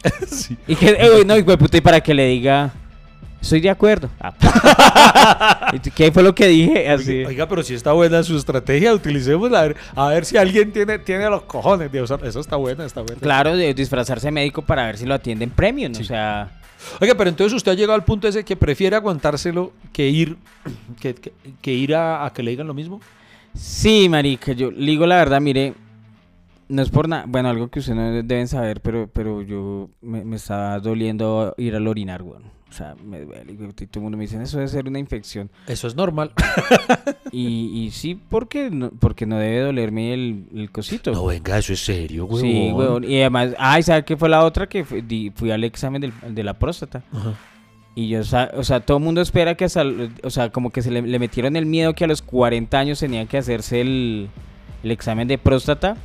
[0.27, 0.58] Sí.
[0.67, 2.73] Y que, eh, no, y para que le diga,
[3.39, 4.10] estoy de acuerdo.
[4.19, 4.34] Ah.
[5.73, 6.89] ¿Y ¿Qué fue lo que dije?
[6.89, 7.23] Así.
[7.23, 10.97] Oiga, pero si está buena su estrategia, utilicémosla a ver, a ver si alguien tiene,
[10.99, 12.19] tiene los cojones de usar.
[12.25, 13.21] Eso está buena, está buena.
[13.21, 15.93] Claro, de disfrazarse de médico para ver si lo atienden premium.
[15.93, 16.01] Sí.
[16.01, 16.49] O sea,
[16.99, 20.36] Oiga, pero entonces usted ha llegado al punto ese que prefiere aguantárselo que ir,
[20.99, 23.01] que, que- que ir a, a que le digan lo mismo.
[23.54, 25.74] Sí, marica, yo le digo la verdad, mire,
[26.70, 30.24] no es por nada, bueno, algo que ustedes no deben saber, pero, pero yo me,
[30.24, 32.44] me está doliendo ir al orinar, weón.
[32.70, 35.50] O sea, me duele, y todo el mundo me dice, eso debe ser una infección.
[35.68, 36.32] Eso es normal.
[37.34, 41.14] Y, y sí, porque no, porque no debe dolerme el, el cosito.
[41.14, 42.42] No, venga, eso es serio, güey.
[42.42, 43.06] sí, weón.
[43.06, 44.68] Y además, ay, ¿sabe qué fue la otra?
[44.68, 47.04] Que fui, di- fui al examen del- de la próstata.
[47.93, 49.84] Y yo, o sea, todo el mundo espera que hasta,
[50.23, 52.99] o sea, como que se le, le metieron el miedo que a los 40 años
[52.99, 54.30] tenía que hacerse el
[54.84, 55.97] examen de próstata.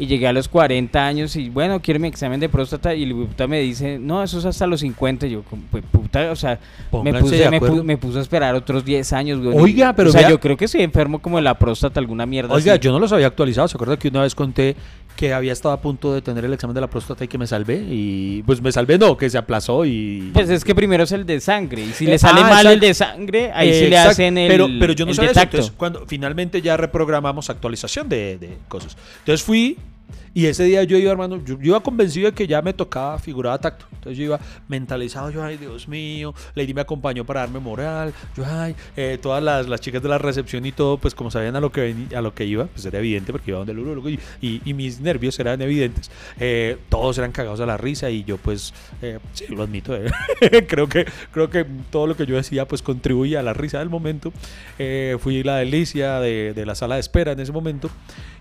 [0.00, 2.94] Y llegué a los 40 años y bueno, quiero mi examen de próstata.
[2.94, 5.26] Y el puta me dice, no, eso es hasta los 50.
[5.26, 6.58] Y yo, pues, puta, o sea,
[7.04, 9.58] me puse, me, pu- me puso a esperar otros 10 años, güey.
[9.58, 12.24] Oiga, pero O sea, vea- yo creo que soy enfermo como de la próstata, alguna
[12.24, 12.80] mierda Oiga, así.
[12.82, 13.68] yo no los había actualizado.
[13.68, 14.74] ¿Se acuerda que una vez conté
[15.16, 17.46] que había estado a punto de tener el examen de la próstata y que me
[17.46, 17.84] salvé?
[17.86, 20.30] Y pues me salvé, no, que se aplazó y.
[20.32, 21.82] Pues es que primero es el de sangre.
[21.82, 24.48] Y si Eh, le sale ah, mal el de sangre, ahí sí le hacen el.
[24.50, 25.40] Pero, pero yo no sabía eso.
[25.42, 28.96] Entonces, cuando finalmente ya reprogramamos actualización de, de cosas.
[29.18, 29.76] Entonces fui
[30.34, 33.18] y ese día yo iba, hermano, yo, yo iba convencido de que ya me tocaba
[33.18, 33.86] figuraba tacto.
[33.92, 38.44] Entonces yo iba mentalizado, yo, ay, Dios mío, Lady me acompañó para darme moral, yo,
[38.46, 41.60] ay, eh, todas las, las chicas de la recepción y todo, pues como sabían a
[41.60, 44.18] lo que a lo que iba, pues era evidente porque iba donde el urólogo y,
[44.40, 46.10] y- mis nervios eran evidentes.
[46.38, 49.94] Eh, todos eran cagados a la risa y yo, pues, eh, sí, lo admito,
[50.68, 53.90] creo que creo que todo lo que yo decía, pues, contribuía a la risa del
[53.90, 54.32] momento.
[55.18, 57.90] Fui la delicia de, de la sala de espera en ese momento.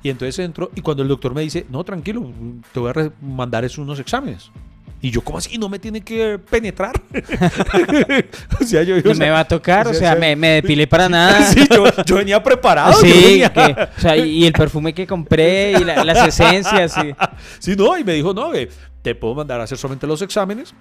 [0.01, 2.31] Y entonces entro y cuando el doctor me dice, no, tranquilo,
[2.73, 4.49] te voy a mandar es unos exámenes.
[5.01, 5.57] Y yo, ¿cómo así?
[5.57, 7.01] ¿No me tiene que penetrar?
[8.62, 8.97] o sea, yo...
[9.01, 11.41] No me va a tocar, o sea, me, me depilé para nada.
[11.43, 12.93] Sí, yo, yo venía preparado.
[12.99, 16.93] Sí, venía- que- o sea, y el perfume que compré y la- las esencias.
[16.93, 17.13] sí.
[17.59, 18.69] Sí, no, y me dijo, no, ve,
[19.01, 20.73] te puedo mandar a hacer solamente los exámenes.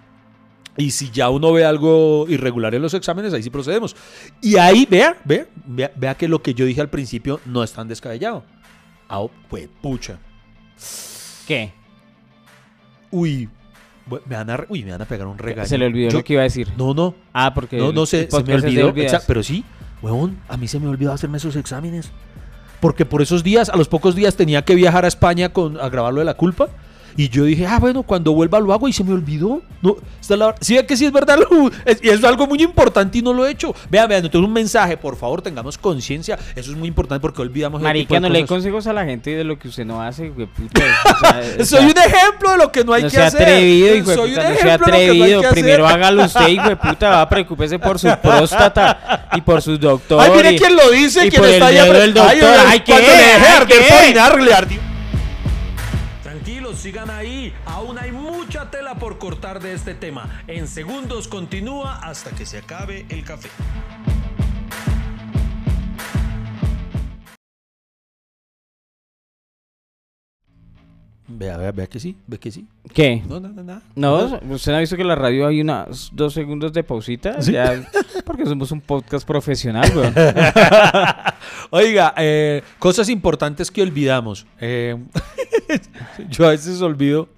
[0.77, 3.97] Y si ya uno ve algo irregular en los exámenes, ahí sí procedemos.
[4.41, 7.73] Y ahí, vea, vea, vea, vea que lo que yo dije al principio no es
[7.73, 8.45] tan descabellado.
[9.09, 10.19] Ah, pues pucha.
[11.47, 11.73] ¿Qué?
[13.11, 13.49] Uy,
[14.27, 15.67] Me van a, uy, me van a pegar un regaño.
[15.69, 16.69] Se le olvidó Yo- lo que iba a decir.
[16.77, 17.15] No, no.
[17.33, 17.77] Ah, porque.
[17.77, 18.95] No, no sé, se me olvidó.
[19.27, 19.65] Pero sí,
[20.03, 22.11] huevón, a mí se me olvidó hacerme esos exámenes.
[22.81, 25.89] Porque por esos días, a los pocos días, tenía que viajar a España con, a
[25.89, 26.69] grabar lo de la culpa.
[27.19, 29.61] Y yo dije, ah, bueno, cuando vuelva lo hago y se me olvidó.
[29.83, 31.37] No, esta es la, sí, ve que sí es verdad.
[31.51, 33.75] lo- es, y es algo muy importante y no lo he hecho.
[33.91, 36.39] Vean, vean, entonces un mensaje, por favor, tengamos conciencia.
[36.55, 37.83] Eso es muy importante porque olvidamos.
[37.83, 40.81] Marica, no le consejos a la gente de lo que usted no hace, güey, puta.
[41.05, 43.43] o sea, o Soy un ejemplo de lo que no hay no que sea hacer.
[43.43, 45.43] atrevido, hijo Soy puta, un no sea no atrevido.
[45.51, 50.31] Primero hágalo usted, hijo de puta, va, preocúpese por su próstata y por sus doctores.
[50.31, 52.31] Ay, mire quién lo dice, y quién por está el dedo del doctor.
[52.31, 52.93] Ay, Ay, ¿qué?
[52.93, 54.13] cuando le dejé Ay.
[54.69, 54.88] Tranquilos,
[56.89, 57.53] sigan ahí.
[57.67, 60.43] Aún hay mucha tela por cortar de este tema.
[60.47, 63.51] En segundos continúa hasta que se acabe el café.
[71.31, 72.67] Vea, vea, vea que sí, ve que sí.
[72.95, 73.23] ¿Qué?
[73.29, 73.83] No, no, no, nada.
[73.95, 77.43] No, usted no ha visto que en la radio hay unos dos segundos de pausita.
[77.43, 77.53] ¿Sí?
[77.53, 77.87] Ya,
[78.25, 80.11] porque somos un podcast profesional, güey.
[81.71, 84.47] Oiga, eh, cosas importantes que olvidamos.
[84.59, 84.97] Eh,
[86.31, 87.29] yo a veces olvido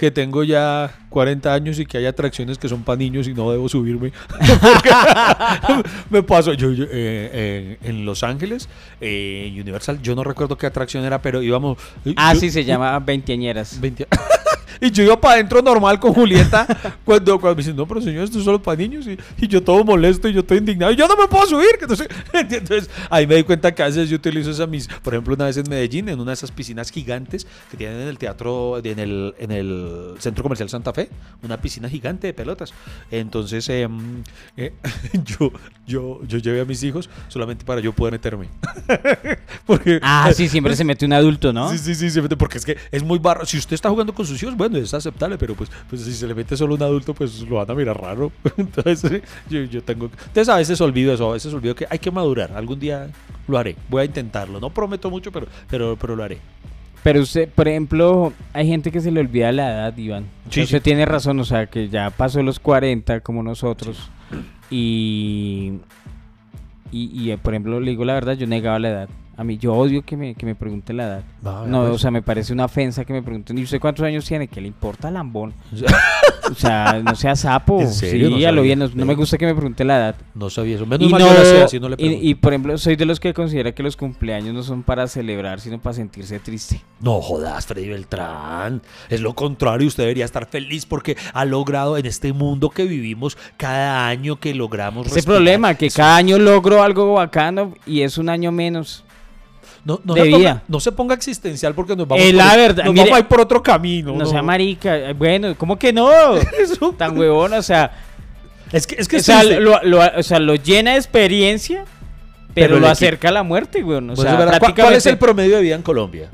[0.00, 3.50] que tengo ya 40 años y que hay atracciones que son para niños y no
[3.52, 4.12] debo subirme.
[6.08, 8.66] Me pasó yo, yo, eh, eh, en Los Ángeles,
[9.02, 11.76] eh, Universal, yo no recuerdo qué atracción era, pero íbamos...
[12.16, 13.78] Ah, yo- sí, se llama Veinteañeras.
[13.78, 14.06] 20
[14.80, 16.66] Y yo iba para adentro normal con Julieta
[17.04, 19.06] cuando, cuando me dicen, no, pero señor, esto es solo para niños.
[19.06, 20.92] Y, y yo todo molesto y yo todo indignado.
[20.92, 21.78] Y yo no me puedo subir.
[21.78, 22.08] que sé".
[22.32, 24.88] Entonces ahí me di cuenta que a veces yo utilizo esas mis...
[24.88, 28.08] Por ejemplo, una vez en Medellín, en una de esas piscinas gigantes que tienen en
[28.08, 31.08] el teatro, en el, en el Centro Comercial Santa Fe,
[31.42, 32.72] una piscina gigante de pelotas.
[33.10, 34.22] Entonces em,
[34.56, 34.72] eh,
[35.24, 35.52] yo,
[35.86, 38.48] yo, yo llevé a mis hijos solamente para yo poder meterme.
[39.66, 41.70] Porque, Ah, sí, siempre se mete un adulto, ¿no?
[41.70, 43.44] Sí, sí, sí, se mete porque es que es muy barro.
[43.46, 46.26] Si usted está jugando con sus hijos, bueno, es aceptable, pero pues, pues si se
[46.26, 48.30] le mete solo un adulto, pues lo van a mirar raro.
[48.58, 50.10] Entonces, yo, yo tengo.
[50.26, 52.52] Entonces, a veces olvido eso, a veces olvido que hay que madurar.
[52.52, 53.08] Algún día
[53.48, 53.74] lo haré.
[53.88, 54.60] Voy a intentarlo.
[54.60, 56.36] No prometo mucho, pero, pero, pero lo haré.
[57.02, 60.26] Pero usted, por ejemplo, hay gente que se le olvida la edad, Iván.
[60.50, 60.84] Sí, usted sí.
[60.84, 64.10] tiene razón, o sea, que ya pasó los 40 como nosotros.
[64.70, 65.72] Y,
[66.92, 69.08] y, y, por ejemplo, le digo la verdad, yo negaba la edad.
[69.40, 71.22] A mí, yo odio que me, que me pregunten la edad.
[71.46, 71.94] Va, No, pues.
[71.94, 74.48] o sea, me parece una ofensa que me pregunten, ¿y usted cuántos años tiene?
[74.48, 75.54] ¿Qué le importa, lambón?
[76.50, 77.80] O sea, no sea sapo.
[77.80, 78.28] ¿En serio?
[78.30, 80.14] Sí, No a lo bien, no, no me gusta que me pregunte la edad.
[80.34, 80.84] No sabía eso.
[80.84, 83.84] Menos Y, mal no- la le y, por ejemplo, soy de los que considera que
[83.84, 86.80] los cumpleaños no son para celebrar, sino para sentirse triste.
[87.00, 88.82] No jodas, Freddy Beltrán.
[89.08, 93.38] Es lo contrario, usted debería estar feliz porque ha logrado en este mundo que vivimos
[93.56, 95.06] cada año que logramos.
[95.06, 95.36] Ese respirar.
[95.36, 99.04] problema, que cada año logro algo bacano y es un año menos.
[99.84, 103.04] No, no, se ponga, no se ponga existencial porque nos vamos, la verdad, nos mire,
[103.06, 104.12] vamos a ir por otro camino.
[104.12, 104.26] No, no.
[104.26, 104.96] sea marica.
[104.96, 106.10] eh, Bueno, ¿cómo que no?
[106.98, 107.90] Tan huevón, o sea,
[108.72, 111.84] Es que, es que o sea, lo, lo- o sea, lo llena de experiencia,
[112.54, 113.98] pero, Pero lo acerca a la muerte, güey.
[113.98, 114.58] O Pues sea.
[114.58, 116.28] ¿Cuál- ¿Cuál es el promedio de vida en Colombia?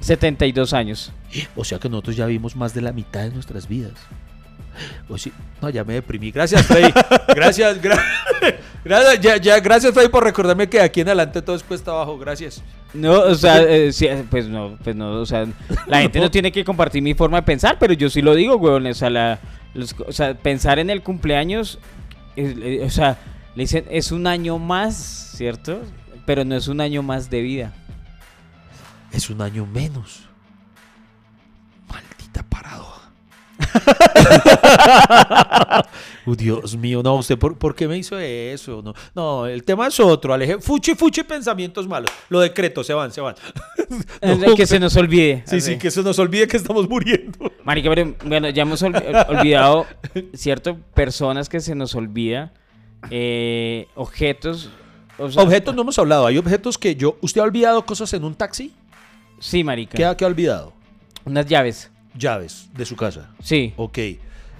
[0.00, 1.12] 72 años.
[1.56, 3.92] O sea que nosotros ya vimos más de la mitad de nuestras vidas.
[5.08, 5.32] O sí.
[5.60, 6.30] No, ya me deprimí.
[6.30, 6.92] Gracias, Freddy.
[7.34, 8.02] Gracias, gra-
[8.86, 11.90] gracias, ya, ya, gracias, Freddy, por recordarme que de aquí en adelante todo es cuesta
[11.90, 12.18] abajo.
[12.18, 12.62] Gracias.
[12.94, 15.46] No, o sea, eh, sí, eh, pues no, pues no, o sea,
[15.86, 18.56] la gente no tiene que compartir mi forma de pensar, pero yo sí lo digo,
[18.58, 19.38] güey, o sea, la,
[19.74, 21.78] los- o sea, pensar en el cumpleaños,
[22.36, 23.18] eh, o sea,
[23.54, 24.94] le dicen, es un año más,
[25.36, 25.82] ¿cierto?
[26.24, 27.72] Pero no es un año más de vida.
[29.12, 30.22] Es un año menos.
[31.88, 33.10] Maldita paradoja.
[36.26, 38.82] Uh, Dios mío, no, usted, ¿por, por qué me hizo eso?
[38.82, 40.58] No, no, el tema es otro, Aleje.
[40.60, 42.10] Fuchi, fuchi, pensamientos malos.
[42.28, 43.34] Lo decreto, se van, se van.
[44.22, 45.44] No, que se nos olvide.
[45.46, 47.52] Sí, sí, que se nos olvide que estamos muriendo.
[47.64, 49.86] Marica, pero bueno, ya hemos olvi- olvidado,
[50.34, 50.76] ¿cierto?
[50.94, 52.52] Personas que se nos olvida,
[53.10, 54.70] eh, objetos.
[55.18, 56.26] o sea, Objetos no hemos hablado.
[56.26, 57.16] Hay objetos que yo.
[57.20, 58.72] ¿Usted ha olvidado cosas en un taxi?
[59.38, 59.96] Sí, marica.
[59.96, 60.72] ¿Qué ha, qué ha olvidado?
[61.24, 61.90] Unas llaves.
[62.18, 63.30] Llaves de su casa.
[63.42, 63.72] Sí.
[63.76, 63.98] Ok.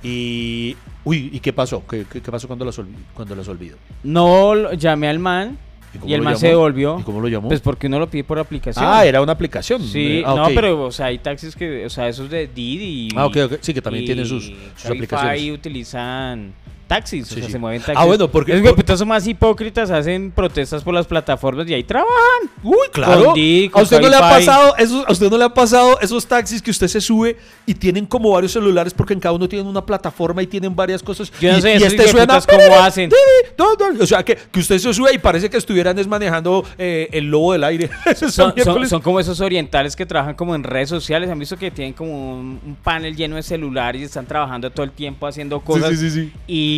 [0.03, 0.77] Y.
[1.05, 1.85] Uy, ¿y qué pasó?
[1.89, 2.81] ¿Qué, qué- qué pasó cuando las,
[3.15, 3.77] cuando las olvidó?
[4.03, 5.59] No llamé al man
[6.05, 6.41] y el man llamó?
[6.41, 6.99] se devolvió.
[7.01, 7.49] ¿Y cómo lo llamó?
[7.49, 8.85] Pues porque uno lo pide por aplicación.
[8.87, 9.83] ah, era una aplicación.
[9.83, 13.09] Sí, Ah, no, pero, o sea, hay taxis que, o sea, esos de Didi.
[13.17, 13.53] Ah, ok, ok.
[13.61, 14.45] Sí, que también y tienen sus,
[14.77, 15.51] sus aplicaciones.
[15.53, 16.53] utilizan
[16.87, 17.53] taxis, Sí, o sea, sí.
[17.53, 18.07] se mueven Ah, taxis.
[18.07, 22.15] bueno, porque- Los son más hipócritas, hacen protestas por las plataformas y ahí trabajan.
[22.63, 23.35] Uy, claro.
[23.73, 26.63] A usted no le ha pasado esos, a usted no le ha pasado esos taxis
[26.63, 29.85] que usted se sube y tienen como varios celulares porque en cada uno tienen una
[29.85, 31.33] plataforma y tienen varias cosas.
[31.41, 33.11] Yo no y, sé y este suena cómo "Tiri, hacen".
[33.11, 34.03] tiri, no, no".
[34.03, 37.27] O sea, que, que usted se sube y parece que estuvieran es manejando eh, el
[37.31, 37.91] lobo del aire.
[38.17, 38.55] Son,
[38.89, 41.29] son- como esos orientales que trabajan como en redes sociales.
[41.31, 44.85] Han visto que tienen como un, un panel lleno de celulares y están trabajando todo
[44.85, 45.91] el tiempo haciendo cosas.
[45.91, 46.33] sí, sí, sí.
[46.47, 46.76] Y,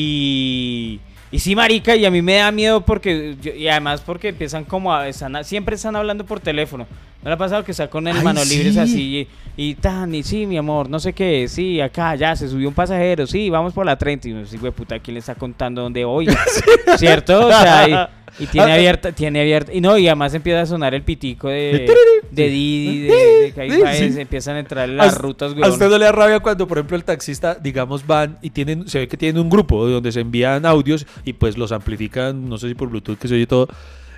[1.31, 4.65] y sí, marica, y a mí me da miedo porque, yo- y además porque empiezan
[4.65, 6.87] como a, están siempre están hablando por teléfono.
[7.23, 8.79] ¿No le ha pasado que está con el Ay, mano libres sí.
[8.81, 12.49] así y, y tan, y sí, mi amor, no sé qué, sí, acá, ya, se
[12.49, 15.19] subió un pasajero, sí, vamos por la 30 y uno dice, güey, puta, ¿quién le
[15.21, 16.29] está contando dónde voy?
[16.97, 17.49] ¿Cierto?
[17.49, 20.95] O sea, y, y tiene abierta, tiene abierta, y no, y además empieza a sonar
[20.95, 21.93] el pitico de,
[22.31, 24.13] de Didi, de, de Cabify, Sí.
[24.13, 25.71] se empiezan a entrar las A- rutas, A güey.
[25.71, 28.99] usted no le da rabia cuando, por ejemplo, el taxista, digamos, van y tienen, se
[29.01, 32.69] ve que tienen un grupo donde se envían audios y pues los amplifican, no sé
[32.69, 33.69] si por Bluetooth, que se oye todo,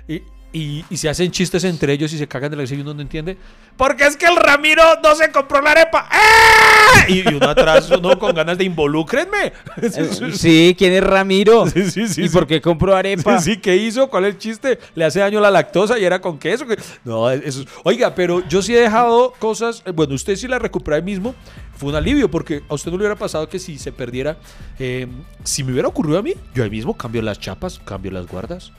[0.07, 0.21] y,
[0.53, 2.93] y, y se hacen chistes entre ellos y se cagan de la risa y uno
[2.93, 3.37] no entiende.
[3.77, 6.07] Porque es que el Ramiro no se compró la arepa.
[6.11, 7.05] ¡Ah!
[7.07, 9.53] Y, y uno atrás, uno con ganas de involúcrenme.
[9.81, 11.67] Eh, Sí, ¿quién es Ramiro?
[11.69, 12.33] Sí, sí, sí, ¿Y sí.
[12.33, 13.39] por qué compró arepa?
[13.39, 14.09] Sí, ¿qué hizo?
[14.09, 14.79] ¿Cuál es el chiste?
[14.95, 16.65] ¿Le hace daño la lactosa y era con queso?
[17.05, 19.81] No, eso es- Oiga, pero yo sí he dejado cosas.
[19.85, 21.33] eh, Bueno, usted sí la recupera ahí mismo.
[21.77, 24.37] Fue un alivio porque a usted no le hubiera pasado que si se perdiera.
[24.77, 25.07] eh,
[25.43, 28.71] si me hubiera ocurrido a mí, yo ahí mismo cambio las chapas, cambio las guardas.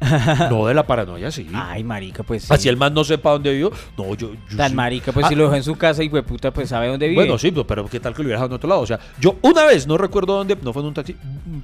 [0.50, 1.48] no de la paranoia, sí.
[1.54, 2.52] Ay, marica, pues sí.
[2.52, 3.70] Así el man no sepa dónde vivo.
[3.96, 4.32] No, yo.
[4.50, 4.74] yo Tan sí.
[4.76, 7.22] marica, pues Ah, si lo dejó en su casa y puta, pues sabe dónde vive.
[7.22, 8.80] Bueno, sí, pero- pero ¿qué tal que lo hubiera dejado en otro lado?
[8.82, 11.16] O sea, yo una vez, no recuerdo dónde, no fue en un taxi,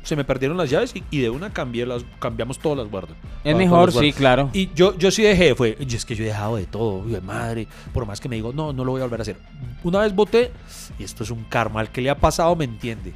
[0.03, 3.17] se me perdieron las llaves y, y de una cambié las, cambiamos todas las guardas.
[3.45, 4.51] es mejor, sí, claro.
[4.53, 7.21] Y yo, yo sí dejé, fue, y es que yo he dejado de todo, de
[7.21, 9.37] madre, por más que me digo, no, no lo voy a volver a hacer.
[9.85, 10.51] Una vez voté,
[10.99, 13.13] y esto es un karma, al que le ha pasado me entiende.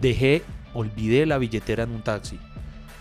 [0.00, 0.42] Dejé,
[0.74, 2.38] olvidé la billetera en un taxi.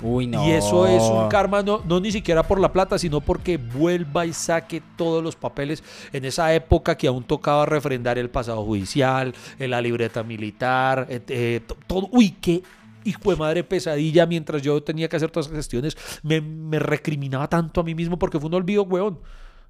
[0.01, 0.45] Uy, no.
[0.47, 4.25] Y eso es un karma, no, no ni siquiera por la plata, sino porque vuelva
[4.25, 9.33] y saque todos los papeles en esa época que aún tocaba refrendar el pasado judicial,
[9.57, 12.09] la libreta militar, eh, eh, to- todo.
[12.11, 12.61] Uy, qué
[13.05, 15.95] hijo de madre pesadilla mientras yo tenía que hacer todas esas gestiones.
[16.23, 19.19] Me, me recriminaba tanto a mí mismo porque fue un olvido, weón.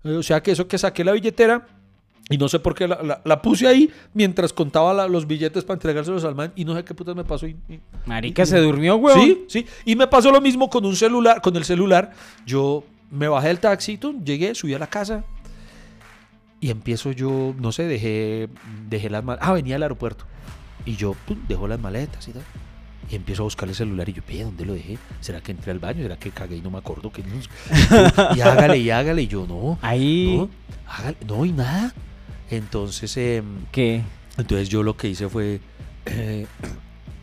[0.04, 1.68] O sea que eso que saqué la billetera.
[2.30, 5.64] Y no sé por qué la, la- la puse ahí mientras contaba la- los billetes
[5.64, 7.46] para entregárselos al man y no sé qué putas me pasó.
[7.48, 9.20] y- y- Marica, se durmió, weón.
[9.20, 9.66] Sí, sí.
[9.86, 12.12] Y me pasó lo mismo con un celular, con el celular.
[12.46, 15.24] Yo me bajé del taxi, llegué, subí a la casa
[16.60, 18.50] y empiezo yo, no sé, dejé,
[18.90, 19.48] dejé las maletas.
[19.48, 20.26] Ah, venía al aeropuerto.
[20.86, 22.42] Y yo, pum, dejo las maletas y tal.
[23.12, 24.98] Y empiezo a buscar el celular y yo, "Ve, ¿dónde lo dejé?
[25.20, 26.02] ¿Será que entré al baño?
[26.02, 27.12] ¿Será que cagué y no me acuerdo?
[27.12, 27.22] que
[28.36, 29.22] Y hágale, y hágale.
[29.22, 30.36] Y yo, no, Ahí.
[30.38, 30.50] no,
[30.88, 31.94] hágale, no, y nada.
[32.52, 34.02] Entonces, em, ¿Qué?
[34.38, 35.60] entonces yo lo que hice fue.
[36.06, 36.46] eh,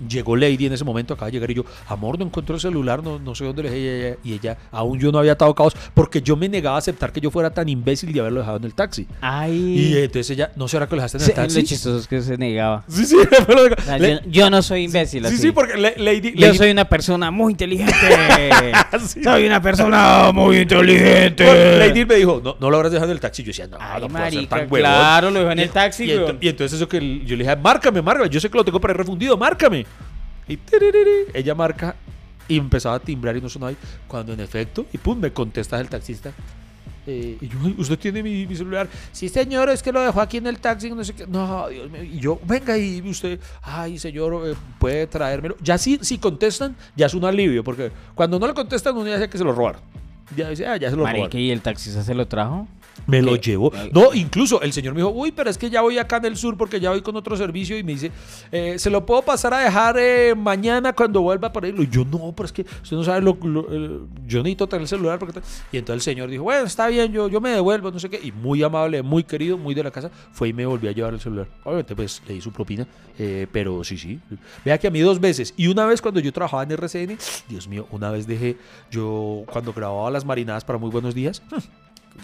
[0.08, 3.02] llegó Lady en ese momento, acaba de llegar y yo, amor, no encuentro el celular,
[3.02, 3.80] no, no sé dónde lo dejé.
[3.82, 6.78] Y ella, y ella, aún yo no había atado caos, porque yo me negaba a
[6.78, 9.06] aceptar que yo fuera tan imbécil de haberlo dejado en el taxi.
[9.20, 9.52] Ay.
[9.78, 11.60] Y entonces ella, ¿no será que lo dejaste en el Sí, taxi?
[11.60, 12.84] lo chistoso es que se negaba.
[12.88, 13.16] Sí, sí,
[13.78, 15.38] O sea, Le- yo, yo no soy imbécil sí, así.
[15.38, 16.32] sí, porque le- Lady.
[16.34, 17.92] Yo Lady- soy una persona muy inteligente.
[19.06, 19.22] Sí.
[19.22, 21.44] soy una persona muy inteligente.
[21.44, 23.42] Bueno, Lady me dijo, no, no lo habrás dejado en el taxi.
[23.42, 24.78] Yo decía, no, Ay, no puedo ser marica, tan huevón.
[24.90, 26.04] claro, lo dejó en el taxi,
[26.40, 28.28] y, entonces eso que yo le dije, márcame, márcame.
[28.28, 29.86] Yo sé que lo tengo para refundido, márcame.
[30.48, 30.58] Y
[31.34, 31.94] ella marca
[32.48, 33.70] y empezaba a timbrar y no sonaba.
[33.70, 33.76] ahí.
[34.08, 36.32] Cuando en efecto, y pum, me contesta el taxista.
[37.06, 38.88] Eh, y yo, "Ay, ¿usted tiene mi, mi celular?
[39.10, 41.26] Sí, señor, es que lo dejó aquí en el taxi, no sé qué.
[41.26, 42.02] No, Dios mío.
[42.04, 45.56] Y yo, venga, y usted, ay, señor, eh, puede traérmelo.
[45.60, 49.14] Ya si, si contestan, ya es un alivio, porque cuando no le contestan, uno ya
[49.14, 49.80] sabe que se lo robaron.
[50.36, 51.22] Ya dice, ah, ya se lo robaron.
[51.22, 52.68] Marica, ¿y el taxista se lo trajo?
[53.06, 53.32] Me lo.
[53.74, 53.90] Ay.
[53.92, 56.36] No, incluso el señor me dijo, uy, pero es que ya voy acá en el
[56.36, 58.12] sur porque ya voy con otro servicio y me dice,
[58.52, 61.82] eh, ¿se lo puedo pasar a dejar eh, mañana cuando vuelva para irlo?
[61.82, 64.82] Y yo, no, pero es que usted no sabe, lo, lo- eh, yo necesito tener
[64.82, 65.18] el celular.
[65.18, 65.42] Porque tal".
[65.72, 68.20] y entonces el señor dijo, bueno, está bien, yo, yo me devuelvo, no sé qué.
[68.22, 71.12] Y muy amable, muy querido, muy de la casa, fue y me volvió a llevar
[71.14, 71.48] el celular.
[71.64, 72.86] Obviamente, pues le di su propina,
[73.18, 74.20] eh, pero sí, sí.
[74.64, 75.54] Vea que a mí dos veces.
[75.56, 77.18] Y una vez cuando yo trabajaba en RCN,
[77.48, 78.56] Dios mío, una vez dejé,
[78.90, 81.42] yo cuando grababa las marinadas para Muy Buenos Días,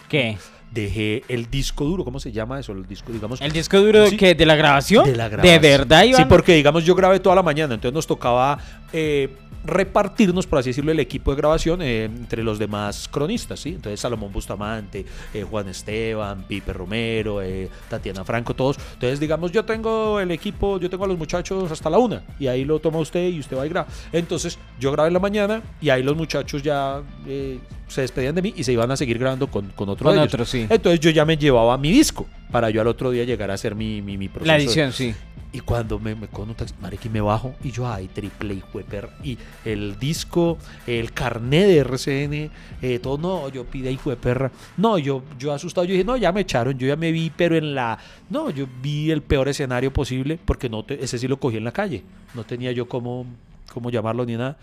[0.09, 0.39] ¿Qué?
[0.71, 2.73] dejé el disco duro, ¿cómo se llama eso?
[2.73, 3.41] El disco, digamos.
[3.41, 4.17] ¿El disco duro Sí.
[4.19, 5.07] que de la grabación?
[5.07, 5.63] De la grabación.
[5.63, 6.23] ¿De verdad, Iván?
[6.23, 8.59] Sí, porque digamos yo grabé toda la mañana, entonces nos tocaba
[8.93, 9.31] eh,
[9.65, 13.71] repartirnos, por así decirlo, el equipo de grabación eh, entre los demás cronistas, ¿sí?
[13.71, 15.05] Entonces Salomón Bustamante,
[15.35, 18.79] eh, Juan Esteban, Pipe Romero, eh, Tatiana Franco, todos.
[18.95, 22.47] Entonces digamos yo tengo el equipo, yo tengo a los muchachos hasta la una y
[22.47, 23.89] ahí lo toma usted y usted va y graba.
[24.13, 28.43] Entonces yo grabé en la mañana y ahí los muchachos ya eh, se despedían de
[28.43, 30.35] mí y se iban a seguir grabando con, con otro Con de ellos.
[30.35, 30.67] otro, sí.
[30.69, 33.75] Entonces yo ya me llevaba mi disco para yo al otro día llegar a hacer
[33.75, 34.47] mi, mi, mi proceso.
[34.47, 35.15] La edición, sí.
[35.51, 36.75] Y cuando me, me cojo un taxi,
[37.05, 39.09] y me bajo, y yo, ay, triple y perra.
[39.25, 42.51] Y el disco, el carnet de RCN,
[42.83, 44.51] eh, todo, no, yo pide de perra.
[44.77, 47.57] No, yo, yo asustado, yo dije, no, ya me echaron, yo ya me vi, pero
[47.57, 47.99] en la.
[48.29, 51.65] No, yo vi el peor escenario posible, porque no te- ese sí lo cogí en
[51.65, 52.03] la calle.
[52.35, 53.25] No tenía yo cómo,
[53.73, 54.59] cómo llamarlo ni nada.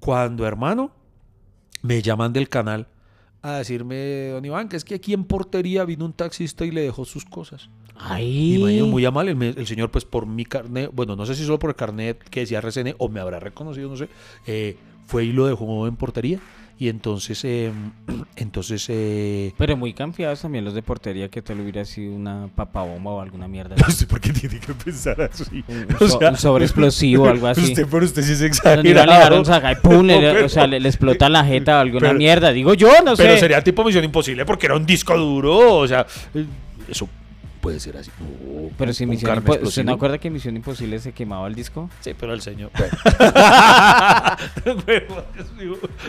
[0.00, 0.90] Cuando, hermano,
[1.82, 2.88] me llaman del canal
[3.44, 6.80] a decirme, don Iván, que es que aquí en portería vino un taxista y le
[6.80, 7.68] dejó sus cosas.
[7.94, 8.54] Ay.
[8.54, 11.34] Y me muy amable, el, me- el señor, pues por mi carnet, bueno, no sé
[11.34, 14.08] si solo por el carnet que decía RCN o me habrá reconocido, no sé,
[14.46, 14.76] eh,
[15.06, 16.40] fue y lo dejó en portería.
[16.76, 17.70] Y entonces, eh,
[18.36, 23.12] entonces, eh, Pero muy confiados también los de portería que tal hubiera sido una papabomba
[23.12, 23.76] o alguna mierda.
[23.80, 25.64] no sé por qué tiene que pensar así.
[25.68, 27.62] Un, un so- un sobre explosivo o algo así.
[27.62, 29.38] Usted, pero usted sí es exagerado.
[29.38, 31.80] un saca y pum, le- No, pero- o sea, le, le explota la jeta o
[31.80, 32.50] alguna pero- mierda.
[32.52, 33.38] Digo yo, no Pero sé.
[33.40, 36.04] sería tipo Misión Imposible porque era un disco duro, o sea,
[36.34, 36.44] eh,
[36.88, 37.08] eso
[37.64, 38.10] puede ser así.
[38.76, 39.86] Pero si Misión carne Impo- ¿Usted explosivo.
[39.86, 41.88] no acuerda que Misión Imposible se quemaba el disco?
[42.00, 42.70] Sí, pero el señor.
[44.84, 45.06] Bueno,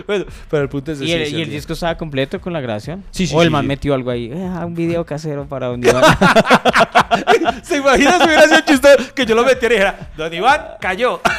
[0.06, 3.06] Bueno, pero el punto es ¿Y el, y el disco estaba completo con la grabación?
[3.12, 3.68] Sí, sí, ¿O el sí, man sí.
[3.70, 4.32] metió algo ahí?
[4.34, 6.04] Eh, ah, un video casero para un Iván.
[7.64, 11.22] ¿Se imagina si hubiera sido chistoso que yo lo metiera y dijera, Don Iván cayó?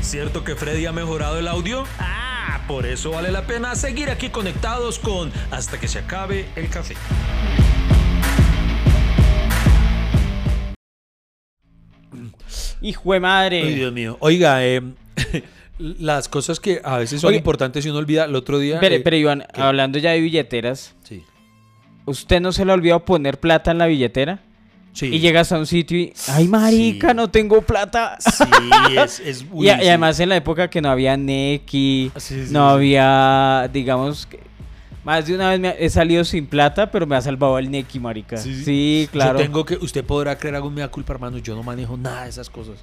[0.00, 1.84] ¿Cierto que Freddy ha mejorado el audio?
[1.98, 2.29] Ah,
[2.70, 6.94] por eso vale la pena seguir aquí conectados con Hasta que se acabe el café.
[12.80, 13.62] Hijo de madre.
[13.62, 14.16] Ay, Dios mío.
[14.20, 14.82] Oiga, eh,
[15.78, 18.78] las cosas que a veces son importantes y uno olvida el otro día.
[18.78, 19.60] Pero, eh, pero Iván, ¿qué?
[19.60, 21.24] hablando ya de billeteras, sí.
[22.06, 24.44] ¿usted no se le ha olvidado poner plata en la billetera?
[24.92, 25.06] Sí.
[25.06, 27.14] Y llegas a un sitio y, ay marica, Sí.
[27.16, 28.16] no tengo plata.
[28.20, 28.44] Sí,
[28.96, 32.68] es, es y, y además en la época que no había Neki, Sí, sí, no
[32.68, 34.40] había, digamos, que-
[35.04, 37.70] más de una vez me ha- he salido sin plata, pero me ha salvado el
[37.70, 38.36] Neki, marica.
[38.36, 39.38] Sí, claro.
[39.38, 41.38] Yo tengo que, usted podrá creer algo mea culpa, hermano.
[41.38, 42.74] Yo no manejo nada de esas cosas.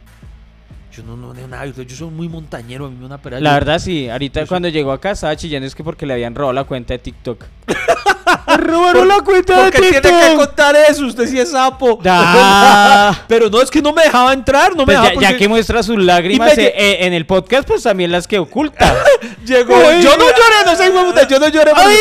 [0.92, 1.66] Yo no, no manejo nada.
[1.68, 2.88] Yo soy muy montañero.
[2.88, 3.40] A mí me da una pera.
[3.40, 6.34] La yo- verdad sí, ahorita cuando llegó acá estaba chillando es que porque le habían
[6.34, 7.44] robado la cuenta de TikTok.
[8.56, 10.36] ¡Robaron la cuenta ¿Por de qué tiene que TikTok!
[10.38, 11.06] contar eso?
[11.06, 12.00] Usted sí es sapo.
[12.02, 13.24] Da.
[13.28, 15.84] Pero no es que no me dejaba entrar, no me Pues dejaba ya, que muestra
[15.84, 18.96] sus lágrimas eh, eh, en el podcast, pues también las que oculta.
[19.46, 19.76] llegó.
[19.76, 21.72] Ay, yo no lloré, no sé, puta, yo no lloré.
[21.76, 21.96] ¡Ay,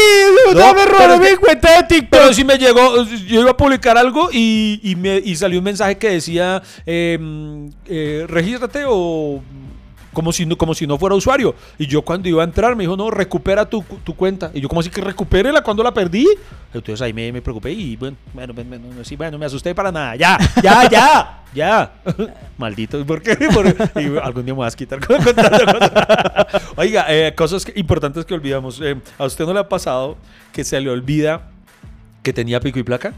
[0.54, 2.20] No, no, me robaron mi que- cuenta de TikTok!
[2.20, 5.64] Pero sí me llegó, yo iba a publicar algo y, y me, y salió un
[5.64, 9.42] mensaje que decía, mm, eh, regístrate o
[10.16, 11.54] como si, no, como si no fuera usuario.
[11.76, 14.50] Y yo cuando iba a entrar me dijo, no, recupera tu, tu cuenta.
[14.54, 16.26] Y yo, como así que recupérela cuando la perdí?
[16.72, 19.92] Entonces ahí me, me preocupé y bueno, bueno, bueno, bueno, sí, bueno, me asusté para
[19.92, 20.16] nada.
[20.16, 21.92] Ya, ya, ya, ya.
[22.56, 23.36] Maldito, ¿por qué?
[23.96, 25.18] Y algún día me vas a quitar con-.
[26.76, 28.80] Oiga, eh, cosas importantes que olvidamos.
[28.80, 30.16] Eh, ¿A usted no le ha pasado
[30.50, 31.42] que se le olvida
[32.22, 33.12] que tenía pico y placa?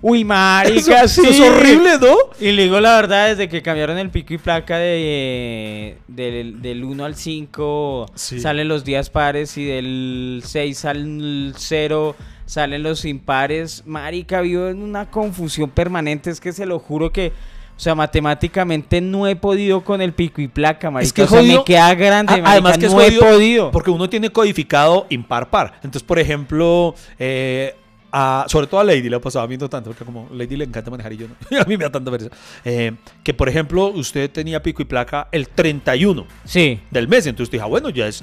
[0.00, 1.28] Uy, marica, eso sí.
[1.28, 2.14] es horrible, ¿no?
[2.40, 6.84] Y le digo la verdad, desde que cambiaron el pico y placa de, del, del
[6.84, 8.38] 1 al 5 Sí.
[8.40, 12.14] salen los días pares y del 6 al 0
[12.46, 13.82] salen los impares.
[13.86, 16.30] Marica, vivo en una confusión permanente.
[16.30, 17.32] Es que se lo juro que,
[17.76, 21.06] o sea, matemáticamente no he podido con el pico y placa, marica.
[21.08, 23.12] Es que o sea, jodido- me queda grande, A- marica, Además que es no he
[23.12, 23.70] podido.
[23.72, 25.74] Porque uno tiene codificado impar-par.
[25.82, 27.74] Entonces, por ejemplo, eh,
[28.12, 30.90] a- sobre todo a Lady le ha pasado viendo tanto, porque como Lady le encanta
[30.90, 31.34] manejar y yo no.
[31.60, 32.30] a mí me da tanta pereza.
[32.64, 32.92] Eh,
[33.22, 36.80] que, por ejemplo, usted tenía pico y placa el 31 Sí.
[36.90, 37.26] del mes.
[37.26, 38.22] Entonces dije, ah, bueno, ya es,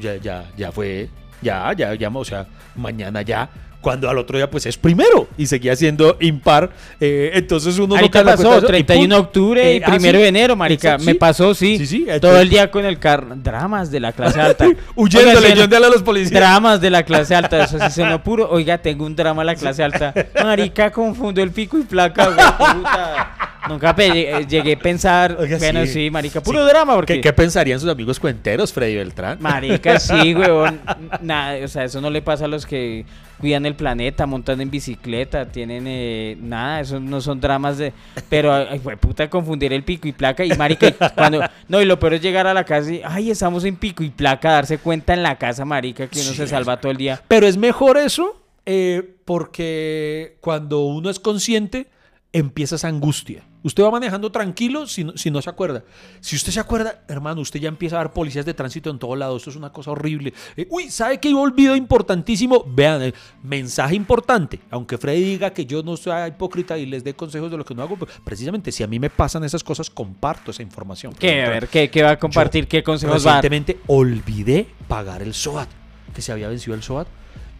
[0.00, 1.08] ya, ya, ya fue,
[1.42, 3.48] ya, ya, ya, o sea, mañana ya.
[3.80, 6.70] Cuando al otro día, pues es primero y seguía siendo impar.
[6.98, 9.82] eh, entonces uno Ahorita la pasó, cuenta de eso y 31 de octubre y Eh,
[9.86, 10.22] ah, primero sí.
[10.22, 10.88] de enero, marica.
[10.88, 11.18] Exacto, Me sí.
[11.18, 11.78] pasó, sí.
[11.78, 13.28] Sí, sí, Todo entonces- el día con el carro.
[13.36, 14.66] Dramas de la clase alta.
[14.96, 16.32] Huyendo, leyéndole a los policías.
[16.32, 17.62] Dramas de la clase alta.
[17.64, 18.48] Eso sí se me puro.
[18.50, 20.12] Oiga, tengo un drama de la clase alta.
[20.42, 22.36] Marica, confundo el pico y placa, güey.
[22.76, 23.34] puta.
[23.68, 25.36] Nunca pe- llegué- a pensar.
[25.38, 25.92] Oiga, bueno, sí.
[25.92, 26.68] sí, marica, puro Sí.
[26.70, 26.94] drama.
[26.94, 29.38] Porque, ¿Qué, qué pensarían sus amigos cuenteros, Freddy Beltrán?
[29.40, 30.80] Marica, sí, weón.
[31.22, 33.04] Nada, o sea, eso no le pasa a los que
[33.38, 37.92] cuidan el planeta, montan en bicicleta, tienen eh, nada, eso no son dramas de.
[38.28, 40.88] Pero, ay, fue puta confundir el pico y placa y marica.
[40.88, 43.76] y cuando, no, y lo peor es llegar a la casa y, ay, estamos en
[43.76, 46.90] pico y placa, darse cuenta en la casa, marica, que uno Sí, se salva todo
[46.92, 47.22] el día.
[47.28, 51.86] Pero es mejor eso eh, porque cuando uno es consciente,
[52.32, 53.42] empieza esa angustia.
[53.62, 55.82] Usted va manejando tranquilo si no, si no se acuerda.
[56.20, 59.16] Si usted se acuerda, hermano, usted ya empieza a ver policías de tránsito en todo
[59.16, 59.36] lado.
[59.36, 60.32] Esto es una cosa horrible.
[60.56, 62.64] Eh, uy, ¿sabe qué olvido importantísimo?
[62.68, 64.60] Vean, eh, mensaje importante.
[64.70, 67.74] Aunque Freddy diga que yo no soy hipócrita y les dé consejos de lo que
[67.74, 71.12] no hago, pero precisamente si a mí me pasan esas cosas, comparto esa información.
[71.18, 71.42] ¿Qué?
[71.42, 72.68] A ver, ¿qué, qué va a compartir?
[72.68, 73.34] ¿Qué consejos va a?
[73.36, 75.68] Recientemente olvidé pagar el SOAT,
[76.14, 77.08] que se había vencido el SOAT.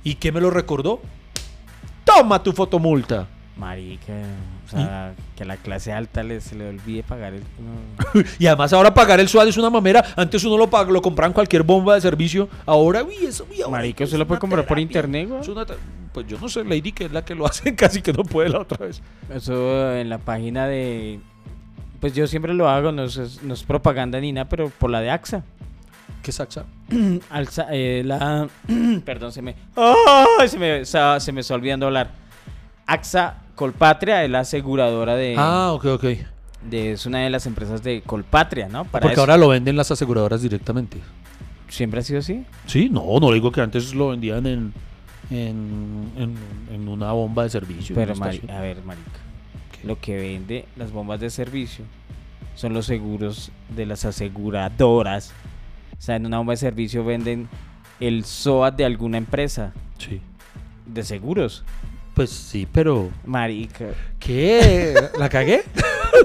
[0.05, 1.01] ¿Y qué me lo recordó?
[2.05, 3.29] Toma tu fotomulta.
[3.59, 4.13] Marica,
[4.67, 7.41] o sea, que a la clase alta le, se le olvide pagar el...
[7.43, 8.23] no.
[8.39, 10.05] Y además ahora pagar el SUAD es una mamera.
[10.17, 12.49] Antes uno lo, pag- lo compraba en cualquier bomba de servicio.
[12.65, 15.41] Ahora, uy, eso, uy, ahora Marica, ¿usted lo puede comprar por internet, güey?
[15.41, 15.77] Es una ter-
[16.13, 18.49] pues yo no sé, Lady, que es la que lo hace casi que no puede
[18.49, 19.03] la otra vez.
[19.35, 21.19] Eso en la página de...
[22.01, 25.01] Pues yo siempre lo hago, no es, no es propaganda ni nada, pero por la
[25.01, 25.43] de AXA.
[26.23, 26.65] ¿Qué es AXA?
[27.31, 28.47] Alza, eh, la...
[29.05, 29.57] Perdón, se me...
[29.75, 30.49] ¡Ay!
[30.49, 32.28] se, me se me está olvidando hablar.
[32.89, 35.35] AXA Colpatria es la aseguradora de...
[35.39, 36.05] Ah, ok, ok.
[36.69, 38.85] de- es una de las empresas de Colpatria, ¿no?
[38.85, 39.21] Para Porque eso.
[39.23, 40.99] ahora lo venden las aseguradoras directamente.
[41.69, 42.45] ¿Siempre ha sido así?
[42.67, 44.73] Sí, no, no digo que antes lo vendían en,
[45.31, 46.35] en, en,
[46.73, 47.95] en una bomba de servicio.
[47.95, 49.11] Pero, mari- a ver, marica.
[49.73, 49.87] ¿Qué?
[49.87, 51.85] Lo que vende las bombas de servicio
[52.55, 55.33] son los seguros de las aseguradoras.
[55.99, 57.49] O sea, en una bomba de servicio venden
[58.01, 60.21] el SOAT de alguna empresa Sí.
[60.87, 61.65] de seguros.
[62.19, 63.11] Pues sí, pero...
[63.25, 63.85] Marica.
[64.19, 64.93] ¿Qué?
[65.17, 65.63] ¿La cagué?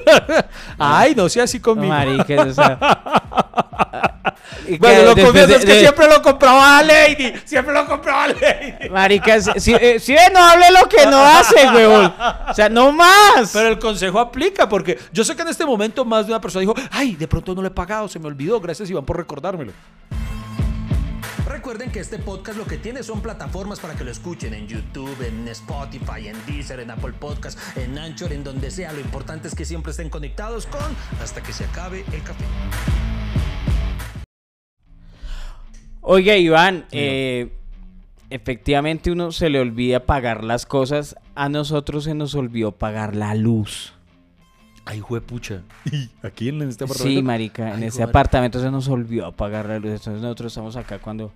[0.80, 1.94] Ay, no sea así conmigo.
[1.94, 2.80] Marica, o sea.
[4.66, 7.32] que Bueno, lo confieso, es que de- siempre lo compraba a Lady.
[7.46, 8.90] Siempre lo compraba a Lady.
[8.90, 12.12] Marica, si, eh, si no hable lo que no hace, huevón.
[12.50, 13.52] O sea, no más.
[13.54, 16.62] Pero el consejo aplica porque yo sé que en este momento más de una persona
[16.62, 19.74] dijo, ay, de pronto no lo he pagado, se me olvidó, gracias Iván por recordármelo.
[21.64, 25.16] Recuerden que este podcast lo que tiene son plataformas para que lo escuchen en YouTube,
[25.26, 28.92] en Spotify, en Deezer, en Apple Podcast, en Anchor, en donde sea.
[28.92, 30.82] Lo importante es que siempre estén conectados con
[31.22, 32.44] hasta que se acabe el café.
[36.02, 37.54] Oiga, Iván, eh,
[38.30, 41.16] efectivamente uno se le olvida pagar las cosas.
[41.34, 43.94] A nosotros se nos olvidó pagar la luz.
[44.84, 45.62] Ay, juepucha.
[46.24, 48.10] Aquí en este Sí, marica, en Ay, ese joder.
[48.10, 49.92] apartamento se nos olvidó pagar la luz.
[49.92, 51.32] Entonces nosotros estamos acá cuando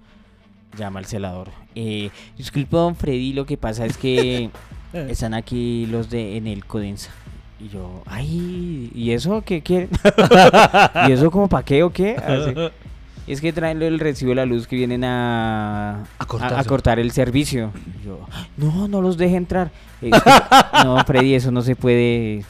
[0.77, 1.49] llama el celador.
[1.75, 4.49] Eh, disculpe, don Freddy, lo que pasa es que
[4.93, 7.11] están aquí los de Enel Codensa.
[7.59, 9.89] Y yo, ay, ¿y eso qué quieren?
[11.07, 12.15] ¿Y eso como pa' qué o qué?
[12.15, 12.53] Así.
[13.25, 16.53] Es que traen el recibo de la luz que vienen a, A cortar.
[16.53, 17.71] a- cortar el servicio.
[18.01, 18.19] Y yo,
[18.57, 19.71] no, no los deje entrar.
[20.01, 20.11] Eh,
[20.85, 22.45] no, Freddy, eso no se puede.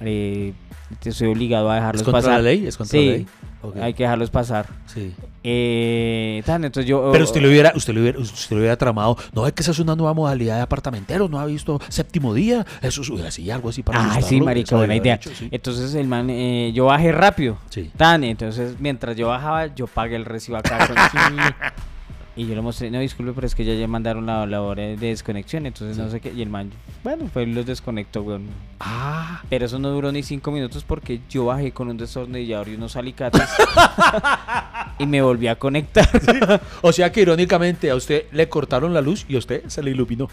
[0.00, 0.52] Eh,
[1.00, 2.32] te estoy obligado a dejarlos ¿Es contra pasar.
[2.38, 2.66] la ley?
[2.66, 3.26] ¿Es contra sí, la ley?
[3.80, 4.66] Hay que dejarlos pasar.
[4.86, 5.14] Sí.
[5.42, 9.16] Eh, tan, entonces yo, Pero usted lo hubiera, usted lo hubiera, usted lo hubiera tramado.
[9.32, 12.64] No es que esa es una nueva modalidad de apartamentero, no ha visto séptimo día.
[12.82, 15.18] Eso es así, algo así para Ay, sí, marica, buena idea.
[15.20, 15.48] sí.
[15.50, 17.58] Entonces el man, eh, yo bajé rápido.
[17.70, 17.90] Sí.
[17.96, 20.86] Tan, entonces mientras yo bajaba, yo pagué el recibo acá.
[20.86, 20.96] con-
[22.38, 24.84] y yo le mostré, no, disculpe, pero es que ya, ya mandaron la, la hora
[24.84, 26.32] de desconexión, entonces no sé qué.
[26.32, 26.70] Y el man,
[27.02, 28.46] bueno, fue y los desconectó, weón.
[28.78, 32.76] Ah, Pero eso no duró ni cinco minutos porque yo bajé con un destornillador y
[32.76, 33.42] unos alicates.
[35.00, 36.08] y me volví a conectar.
[36.80, 39.90] o sea que irónicamente a usted le cortaron la luz y a usted se le
[39.90, 40.28] iluminó.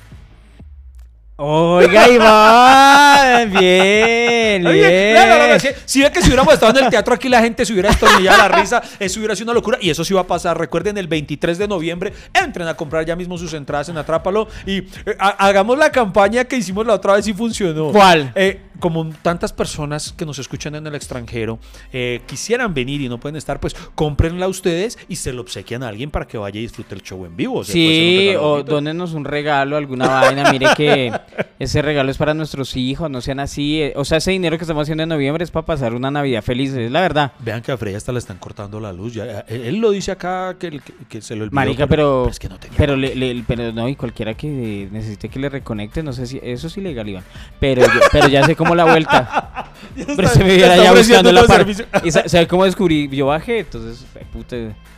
[1.37, 5.11] Oiga, Iván, bien, Oye, bien.
[5.15, 7.65] claro, claro, si, si ve que si hubiéramos estado en el teatro aquí la gente
[7.65, 10.27] se hubiera estornillado la risa, eso hubiera sido una locura y eso sí va a
[10.27, 10.57] pasar.
[10.57, 14.77] Recuerden el 23 de noviembre, entren a comprar ya mismo sus entradas en Atrápalo y
[14.77, 14.85] eh,
[15.19, 17.91] ha- hagamos la campaña que hicimos la otra vez y funcionó.
[17.91, 18.31] ¿Cuál?
[18.33, 21.59] Eh, como tantas personas que nos escuchan en el extranjero
[21.93, 25.87] eh, quisieran venir y no pueden estar, pues cómprenla ustedes y se lo obsequian a
[25.89, 27.59] alguien para que vaya y disfrute el show en vivo.
[27.59, 30.51] O sea, Sí, o dónenos un regalo, alguna vaina.
[30.51, 31.11] Mire que
[31.59, 33.81] ese regalo es para nuestros hijos, no sean así.
[33.81, 36.41] eh, O sea, ese dinero que estamos haciendo en noviembre es para pasar una Navidad
[36.43, 37.33] feliz, es la verdad.
[37.39, 39.13] Vean que a Frey hasta le están cortando la luz.
[39.13, 41.55] Ya, él, él lo dice acá que, que- que se lo olvidó.
[41.55, 42.27] Marica, pero.
[42.29, 45.49] es que no tenía pero, le- le- pero no, y cualquiera que necesite que le
[45.49, 46.39] reconecte, no sé si.
[46.41, 47.23] Eso es ilegal, Iván.
[47.59, 49.71] Pero, yo- pero ya sé cómo la vuelta.
[50.15, 51.73] Pero se me viera ya buscando la parte.
[51.75, 51.85] servicio.
[52.03, 53.07] ¿Y sa- sabe cómo descubrí?
[53.09, 54.55] Yo bajé, entonces, eh, puta.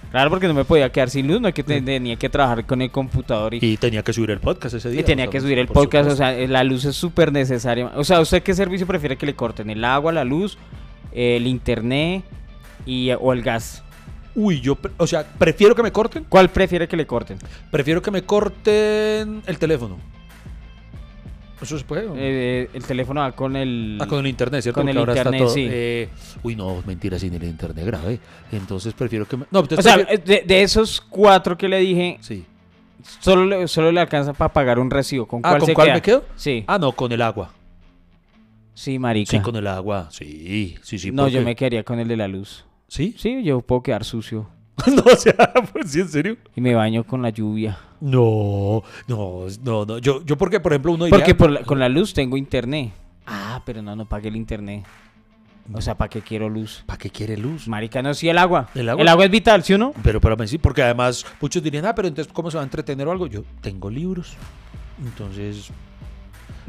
[0.10, 2.82] Claro, porque no me podía quedar sin luz, no que te- tenía que trabajar con
[2.82, 5.02] el computador y, Y tenía que subir el podcast ese día.
[5.02, 6.10] y tenía que subir el por podcast.
[6.12, 7.92] O sea, eh, la luz es súper necesaria.
[7.96, 9.70] O sea, ¿usted qué servicio prefiere que le corten?
[9.70, 10.58] ¿El agua, la luz,
[11.12, 12.24] el internet
[12.86, 13.84] y, o el gas?
[14.34, 16.24] Uy, yo, o sea, prefiero que me corten.
[16.30, 17.38] ¿Cuál prefiere que le corten?
[17.70, 19.98] Prefiero que me corten el teléfono.
[21.62, 22.06] Eso se puede.
[22.06, 22.16] ¿o no?
[22.18, 23.98] Eh, el teléfono va con el...
[24.00, 24.76] Ah, con el internet, ¿cierto?
[24.80, 25.54] con Porque el ahora internet, está todo.
[25.56, 25.68] sí.
[25.70, 26.10] eh,
[26.44, 28.20] uy, no, mentira, sin el internet grave.
[28.52, 29.46] Entonces prefiero que me.
[29.52, 32.46] No, O sea, prefiero- eh, de, de esos cuatro que le dije, sí.
[33.20, 35.26] solo le, solo le alcanza para pagar un recibo.
[35.28, 35.96] ¿Con Ah, cuál ¿con se cuál queda?
[35.96, 36.26] me quedo?
[36.36, 36.64] Sí.
[36.68, 37.52] Ah, no, con el agua.
[38.74, 39.32] Sí, marica.
[39.32, 40.10] Sí, con el agua.
[40.12, 41.12] Sí, sí, sí.
[41.12, 42.66] no, yo me quedaría con el de la luz.
[42.88, 43.16] ¿Sí?
[43.18, 44.48] Sí, yo puedo quedar sucio.
[44.88, 45.34] no, o sea,
[45.74, 46.38] pues sí, en serio.
[46.56, 47.80] Y me baño con la lluvia.
[48.02, 49.98] No, no, no, no.
[49.98, 51.18] Yo, yo porque, por ejemplo, uno diría...
[51.20, 52.92] Porque por la- con la luz tengo internet.
[53.26, 54.86] Ah, pero no, no pague el internet.
[55.74, 56.84] O sea, ¿para qué quiero luz?
[56.86, 57.68] ¿Para qué quiere luz?
[57.68, 58.70] Marica, no, sí, el agua.
[58.74, 59.12] ¿El El agua?
[59.12, 59.94] agua, es vital, ¿sí o no?
[60.02, 62.66] Pero para mí sí, porque además muchos dirían, ah, pero entonces, ¿cómo se va a
[62.66, 63.28] entretener o algo?
[63.28, 64.34] Yo tengo libros.
[65.04, 65.70] Entonces,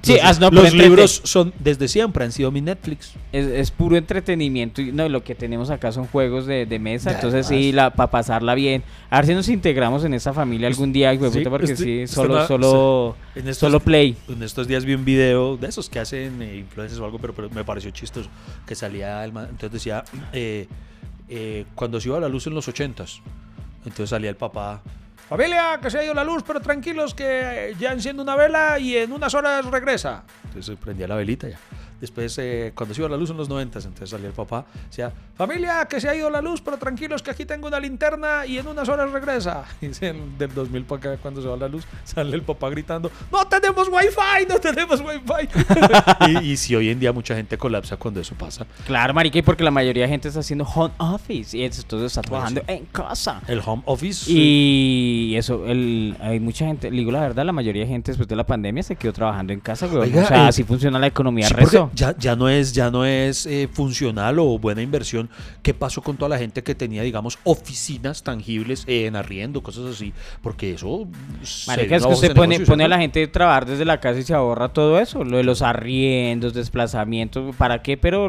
[0.03, 3.15] Sí, los, no, libros son desde siempre han sido mi Netflix.
[3.33, 7.11] Es, es puro entretenimiento y no, lo que tenemos acá son juegos de, de mesa,
[7.11, 7.65] Ya, entonces además.
[7.65, 8.85] sí, la, para pasarla bien.
[9.11, 12.47] A ver si nos integramos en esa familia algún día, Sí, puta, porque sí, solo,
[12.47, 14.17] solo, En estos, solo play.
[14.29, 17.35] En estos días vi un video de esos que hacen eh, influencers o algo, pero,
[17.35, 18.29] pero me pareció chistoso.
[18.67, 20.69] Que salía el entonces decía, eh,
[21.29, 23.21] eh, cuando se iba la luz en los ochentas,
[23.85, 24.83] entonces salía el papá.
[25.29, 28.97] Familia, que se ha ido la luz, pero tranquilos que ya enciende una vela y
[28.97, 30.23] en unas horas regresa.
[30.45, 31.59] Entonces prendía la velita ya.
[32.01, 35.13] Después, eh, cuando se iba la luz en los noventas, entonces salía el papá, decía,
[35.37, 38.59] familia, que se ha ido la luz, pero tranquilos que aquí tengo una linterna y
[38.59, 39.65] en unas horas regresa.
[39.81, 43.11] Y dice, del 2000 para acá, cuando se va la luz, sale el papá gritando,
[43.33, 45.49] no tenemos wifi, no tenemos wifi.
[46.43, 48.67] y, y si hoy en día mucha gente colapsa cuando eso pasa.
[48.87, 52.23] Claro, marica, y porque la mayoría de gente está haciendo home office y entonces está
[52.23, 52.73] trabajando sí.
[52.73, 53.41] en casa.
[53.47, 54.31] El home office...
[54.31, 58.37] Y eso, el, hay mucha gente, digo la verdad, la mayoría de gente después de
[58.37, 60.03] la pandemia se quedó trabajando en casa, güey.
[60.03, 61.88] Oiga, o sea, eh, así funciona la economía Sí, rezo.
[61.95, 65.29] Ya, ya no es, ya no es eh, funcional o buena inversión.
[65.63, 69.87] ¿Qué pasó con toda la gente que tenía, digamos, oficinas tangibles eh, en arriendo, cosas
[69.87, 70.13] así?
[70.43, 71.07] Porque eso.
[71.67, 74.23] Marica, es que usted pone, pone a la gente a trabajar desde la casa y
[74.23, 77.97] se ahorra todo eso, lo de los arriendos, desplazamientos, ¿para qué?
[77.97, 78.29] Pero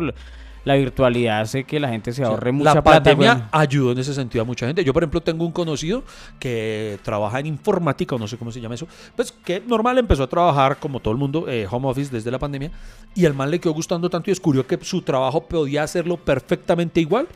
[0.66, 3.48] la virtualidad hace que la gente se ahorre mucha la plata, pandemia weón.
[3.52, 4.84] ayudó en ese sentido a mucha gente.
[4.84, 6.04] Yo, por ejemplo, tengo un conocido
[6.40, 10.24] que trabaja en informática, o no sé cómo se llama eso, pues que normal empezó
[10.24, 12.72] a trabajar como todo el mundo, eh, home office desde la pandemia,
[13.16, 17.00] y el man le quedó gustando tanto y descubrió que su trabajo podía hacerlo perfectamente
[17.00, 17.28] igual.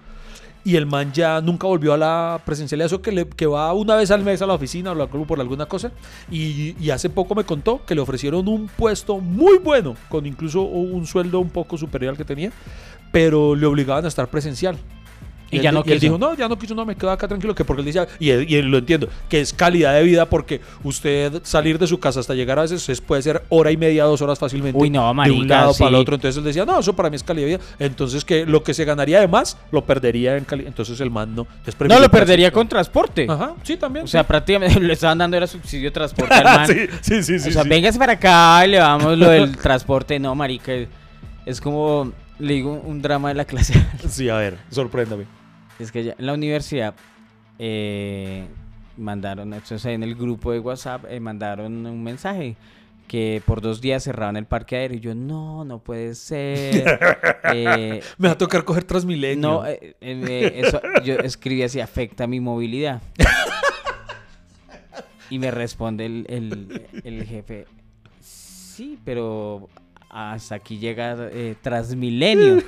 [0.66, 3.98] Y el man ya nunca volvió a la presencialidad, eso que, le, que va una
[3.98, 5.92] vez al mes a la oficina o la- por alguna cosa.
[6.32, 10.62] Y, y hace poco me contó que le ofrecieron un puesto muy bueno, con incluso
[10.62, 12.54] un sueldo un poco superior al que tenía,
[13.14, 14.76] pero le obligaban a estar presencial.
[15.52, 16.00] Y él ya no él quiso.
[16.00, 18.32] dijo, no, ya no quiso, no, me quedo acá tranquilo, que porque él decía, y,
[18.32, 22.00] él- y él lo entiendo, que es calidad de vida porque usted salir de su
[22.00, 24.80] casa hasta llegar a veces es- puede ser hora y media, dos horas fácilmente.
[24.82, 26.02] Uy, no, De un marica, lado para el sí.
[26.02, 26.16] otro.
[26.16, 27.66] Entonces él decía, no, eso para mí es calidad de vida.
[27.78, 30.70] Entonces que lo que se ganaría de más, lo perdería en calidad.
[30.70, 31.46] Entonces el man no.
[31.64, 33.28] Entonces No, lo perdería con- transporte.
[33.30, 34.06] Ajá, sí, también.
[34.06, 36.68] O sea, prácticamente le estaban dando era subsidio de transporte al man.
[36.68, 37.50] sí, sí, sí, sí.
[37.50, 37.70] o sea, sí.
[37.70, 40.18] véngase para acá y le damos lo del transporte.
[40.18, 40.72] No, marica,
[41.46, 43.74] es como, le digo, un drama de la clase.
[44.10, 45.26] Sí, a ver, sorpréndame.
[45.80, 46.94] Es que ya en la universidad
[47.60, 48.46] eh,
[48.98, 52.56] mandaron, entonces en el grupo de WhatsApp eh, mandaron un mensaje
[53.08, 54.98] que por dos días cerraban el parque aéreo.
[54.98, 57.00] Y yo, no, no puede ser.
[57.56, 59.48] Eh, Me va a tocar coger Transmilenio.
[59.48, 63.02] no, eh, eh, eso, yo escribí así, afecta mi movilidad.
[65.30, 67.66] y me responde el, el- el jefe,
[68.22, 69.68] sí, pero
[70.14, 72.62] hasta aquí llega eh, Transmilenio.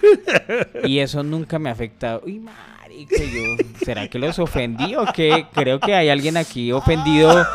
[0.83, 2.21] y eso nunca me ha afectado.
[2.25, 5.45] Uy, marica, yo, ¿será que los ofendí o qué?
[5.53, 7.45] Creo que hay alguien aquí ofendido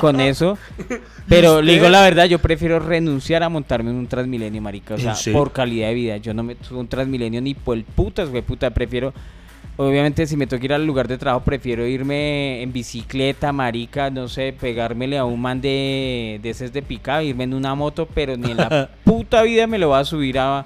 [0.00, 0.58] con eso.
[1.28, 4.94] Pero le digo la verdad, yo prefiero renunciar a montarme en un Transmilenio, marica.
[4.94, 6.16] O ¿En sea, por calidad de vida.
[6.16, 8.70] Yo no me a un Transmilenio ni por el putas, güey, puta.
[8.70, 9.14] Prefiero...
[9.76, 14.28] Obviamente, si me toca ir al lugar de trabajo, prefiero irme en bicicleta, marica, no
[14.28, 18.36] sé, pegármele a un man de, de ese de picado, irme en una moto, pero
[18.36, 20.64] ni en la puta vida me lo va a subir a,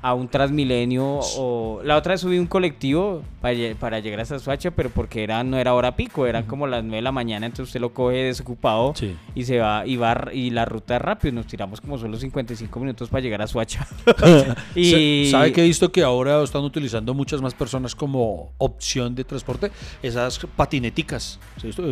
[0.00, 1.80] a un Transmilenio o...
[1.84, 5.56] La otra vez subí un colectivo para, para llegar hasta Suacha, pero porque era, no
[5.58, 8.92] era hora pico, eran como las 9 de la mañana, entonces usted lo coge desocupado
[8.94, 9.16] Sí.
[9.34, 12.80] y se va y va y la ruta es rápido, nos tiramos como solo 55
[12.80, 13.86] minutos para llegar a Suacha.
[14.74, 19.24] y ¿Sabe que he visto que ahora están utilizando muchas más personas como opción de
[19.24, 19.70] transporte?
[20.02, 21.40] Esas patineticas,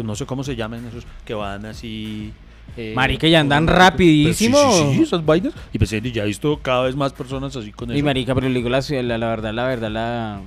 [0.05, 2.33] no sé cómo se llaman esos, que van así...
[2.77, 4.59] eh, Marica, y andan con- rapidísimo.
[4.73, 5.55] Sí, sí, sí, esas vainas.
[5.73, 7.99] Y pensé, ya he visto cada vez más personas así con eso.
[7.99, 10.41] Y marica, pero le digo la ciudad, la, la verdad, la verdad, la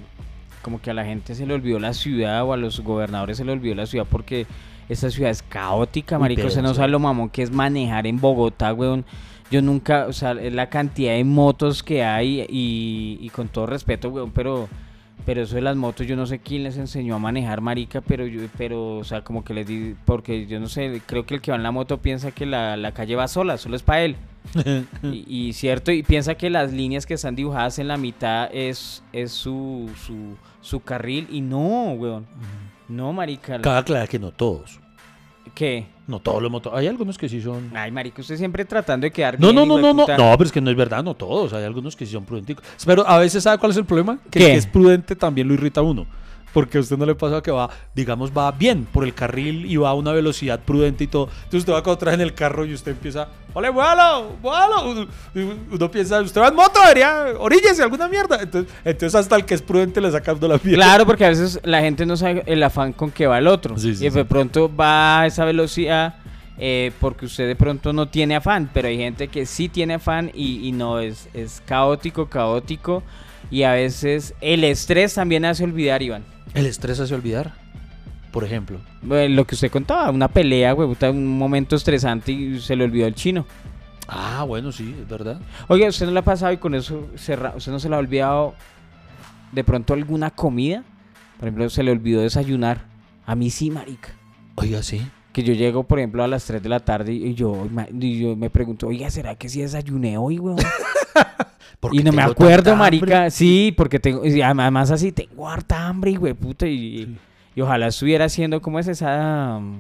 [0.61, 3.45] como que a la gente se le olvidó la ciudad o a los gobernadores se
[3.45, 4.45] le olvidó la ciudad porque
[4.89, 6.39] esta ciudad es caótica, Uy, marica.
[6.39, 6.75] pero Usted no sí.
[6.75, 9.05] sabe lo mamón que es manejar en Bogotá, weón.
[9.51, 13.65] Yo nunca, o sea, es la cantidad de motos que hay y, y con todo
[13.65, 14.67] respeto, weón, pero
[15.29, 18.25] pero eso de las motos yo no sé quién les enseñó a manejar, marica, pero
[18.25, 21.41] yo pero o sea, como que les di porque yo no sé, creo que el
[21.41, 24.01] que va en la moto piensa que la, la calle va sola, solo es para
[24.01, 24.15] él.
[25.03, 29.03] Y, y cierto, y piensa que las líneas que están dibujadas en la mitad es,
[29.13, 31.27] es su, su, su carril.
[31.29, 32.25] Y no, weón.
[32.87, 33.61] No, marica.
[33.61, 34.79] Cabe aclarar que no todos.
[35.53, 35.85] ¿Qué?
[36.07, 36.73] No todos los motos.
[36.75, 37.71] Hay algunos que sí son...
[37.75, 40.07] Ay, marica, usted siempre tratando de quedar No, bien, no, no, no, no.
[40.07, 41.53] No, pero es que no es verdad, no todos.
[41.53, 42.63] Hay algunos que sí son prudenticos.
[42.85, 44.17] Pero a veces, ¿sabe cuál es el problema?
[44.31, 44.45] Que ¿Qué?
[44.45, 46.07] el que es prudente también lo irrita a uno.
[46.53, 49.77] Porque a usted no le pasa que va, digamos, va bien por el carril y
[49.77, 51.25] va a una velocidad prudente y todo.
[51.25, 54.37] Entonces usted va con otra en el carro y usted empieza, ¡Ole, vuelo!
[54.41, 54.91] ¡Vuelo!
[54.91, 55.07] Uno,
[55.71, 58.39] uno piensa, usted va en moto, debería, oríllese, alguna mierda.
[58.41, 60.83] Entonces, entonces hasta el que es prudente le saca a uno la mierda.
[60.83, 63.77] Claro, porque a veces la gente no sabe el afán con que va el otro.
[63.77, 64.27] Sí, sí, y de sí.
[64.27, 66.15] pronto va a esa velocidad
[66.61, 70.29] eh, porque usted de pronto no tiene afán, pero hay gente que sí tiene afán
[70.33, 73.01] y, y no es, es caótico, caótico
[73.49, 76.23] y a veces el estrés también hace olvidar, Iván.
[76.53, 77.53] El estrés hace olvidar,
[78.31, 78.79] por ejemplo.
[79.11, 83.07] Eh, Lo que usted contaba, una pelea, güey, un momento estresante y se le olvidó
[83.07, 83.45] el chino.
[84.07, 85.39] Ah, bueno, sí, es verdad.
[85.67, 87.99] Oye, ¿usted no le ha pasado y con eso cerra- usted no se le ha
[87.99, 88.55] olvidado
[89.51, 90.83] de pronto alguna comida?
[91.37, 92.85] Por ejemplo, se le olvidó desayunar.
[93.25, 94.09] A mí sí, marica.
[94.55, 95.07] Oiga, sí.
[95.39, 97.65] Que yo llego, por ejemplo, a las 3 de la tarde y yo,
[97.97, 100.57] y yo me pregunto, oiga, ¿será que sí desayuné hoy, weón?
[101.79, 103.05] ¿Por Y no me acuerdo, marica.
[103.19, 103.31] hambre?
[103.31, 106.67] Sí, porque tengo, y además así, tengo harta hambre, güey, puta.
[106.67, 107.17] Y,
[107.55, 109.55] y ojalá estuviera haciendo, ¿cómo es esa?
[109.57, 109.77] um,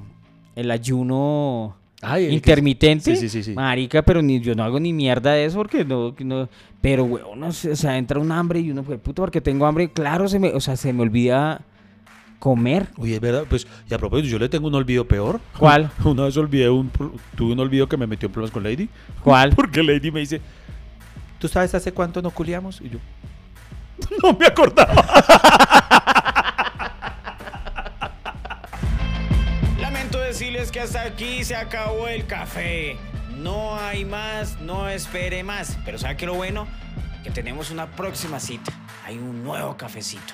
[0.55, 3.15] el ayuno Ay, el que- intermitente.
[3.17, 3.53] Sí, sí, sí, sí.
[3.53, 6.47] Marica, pero ni, yo no hago ni mierda de eso porque no, no
[6.79, 9.91] pero weón, no sé, o sea, entra un hambre y uno, puta, porque tengo hambre,
[9.91, 11.61] claro, se me, o sea, se me olvida
[12.39, 12.87] comer.
[12.97, 13.43] Uy, es verdad.
[13.47, 15.39] Pues, y a propósito, yo le tengo un olvido peor.
[15.57, 15.91] ¿Cuál?
[16.03, 16.89] Una vez olvidé un...
[17.35, 18.89] Tuve un olvido que me metió en problemas con Lady.
[19.23, 19.51] ¿Cuál?
[19.55, 20.41] Porque Lady me dice...
[21.37, 22.81] ¿Tú sabes hace cuánto no culiamos?
[22.81, 22.99] Y yo...
[24.23, 25.05] No me acordaba.
[29.79, 32.97] Lamento decirles que hasta aquí se acabó el café.
[33.37, 35.77] No hay más, no espere más.
[35.85, 36.67] Pero ¿sabe qué lo bueno?
[37.23, 38.71] Que tenemos una próxima cita.
[39.05, 40.33] Hay un nuevo cafecito.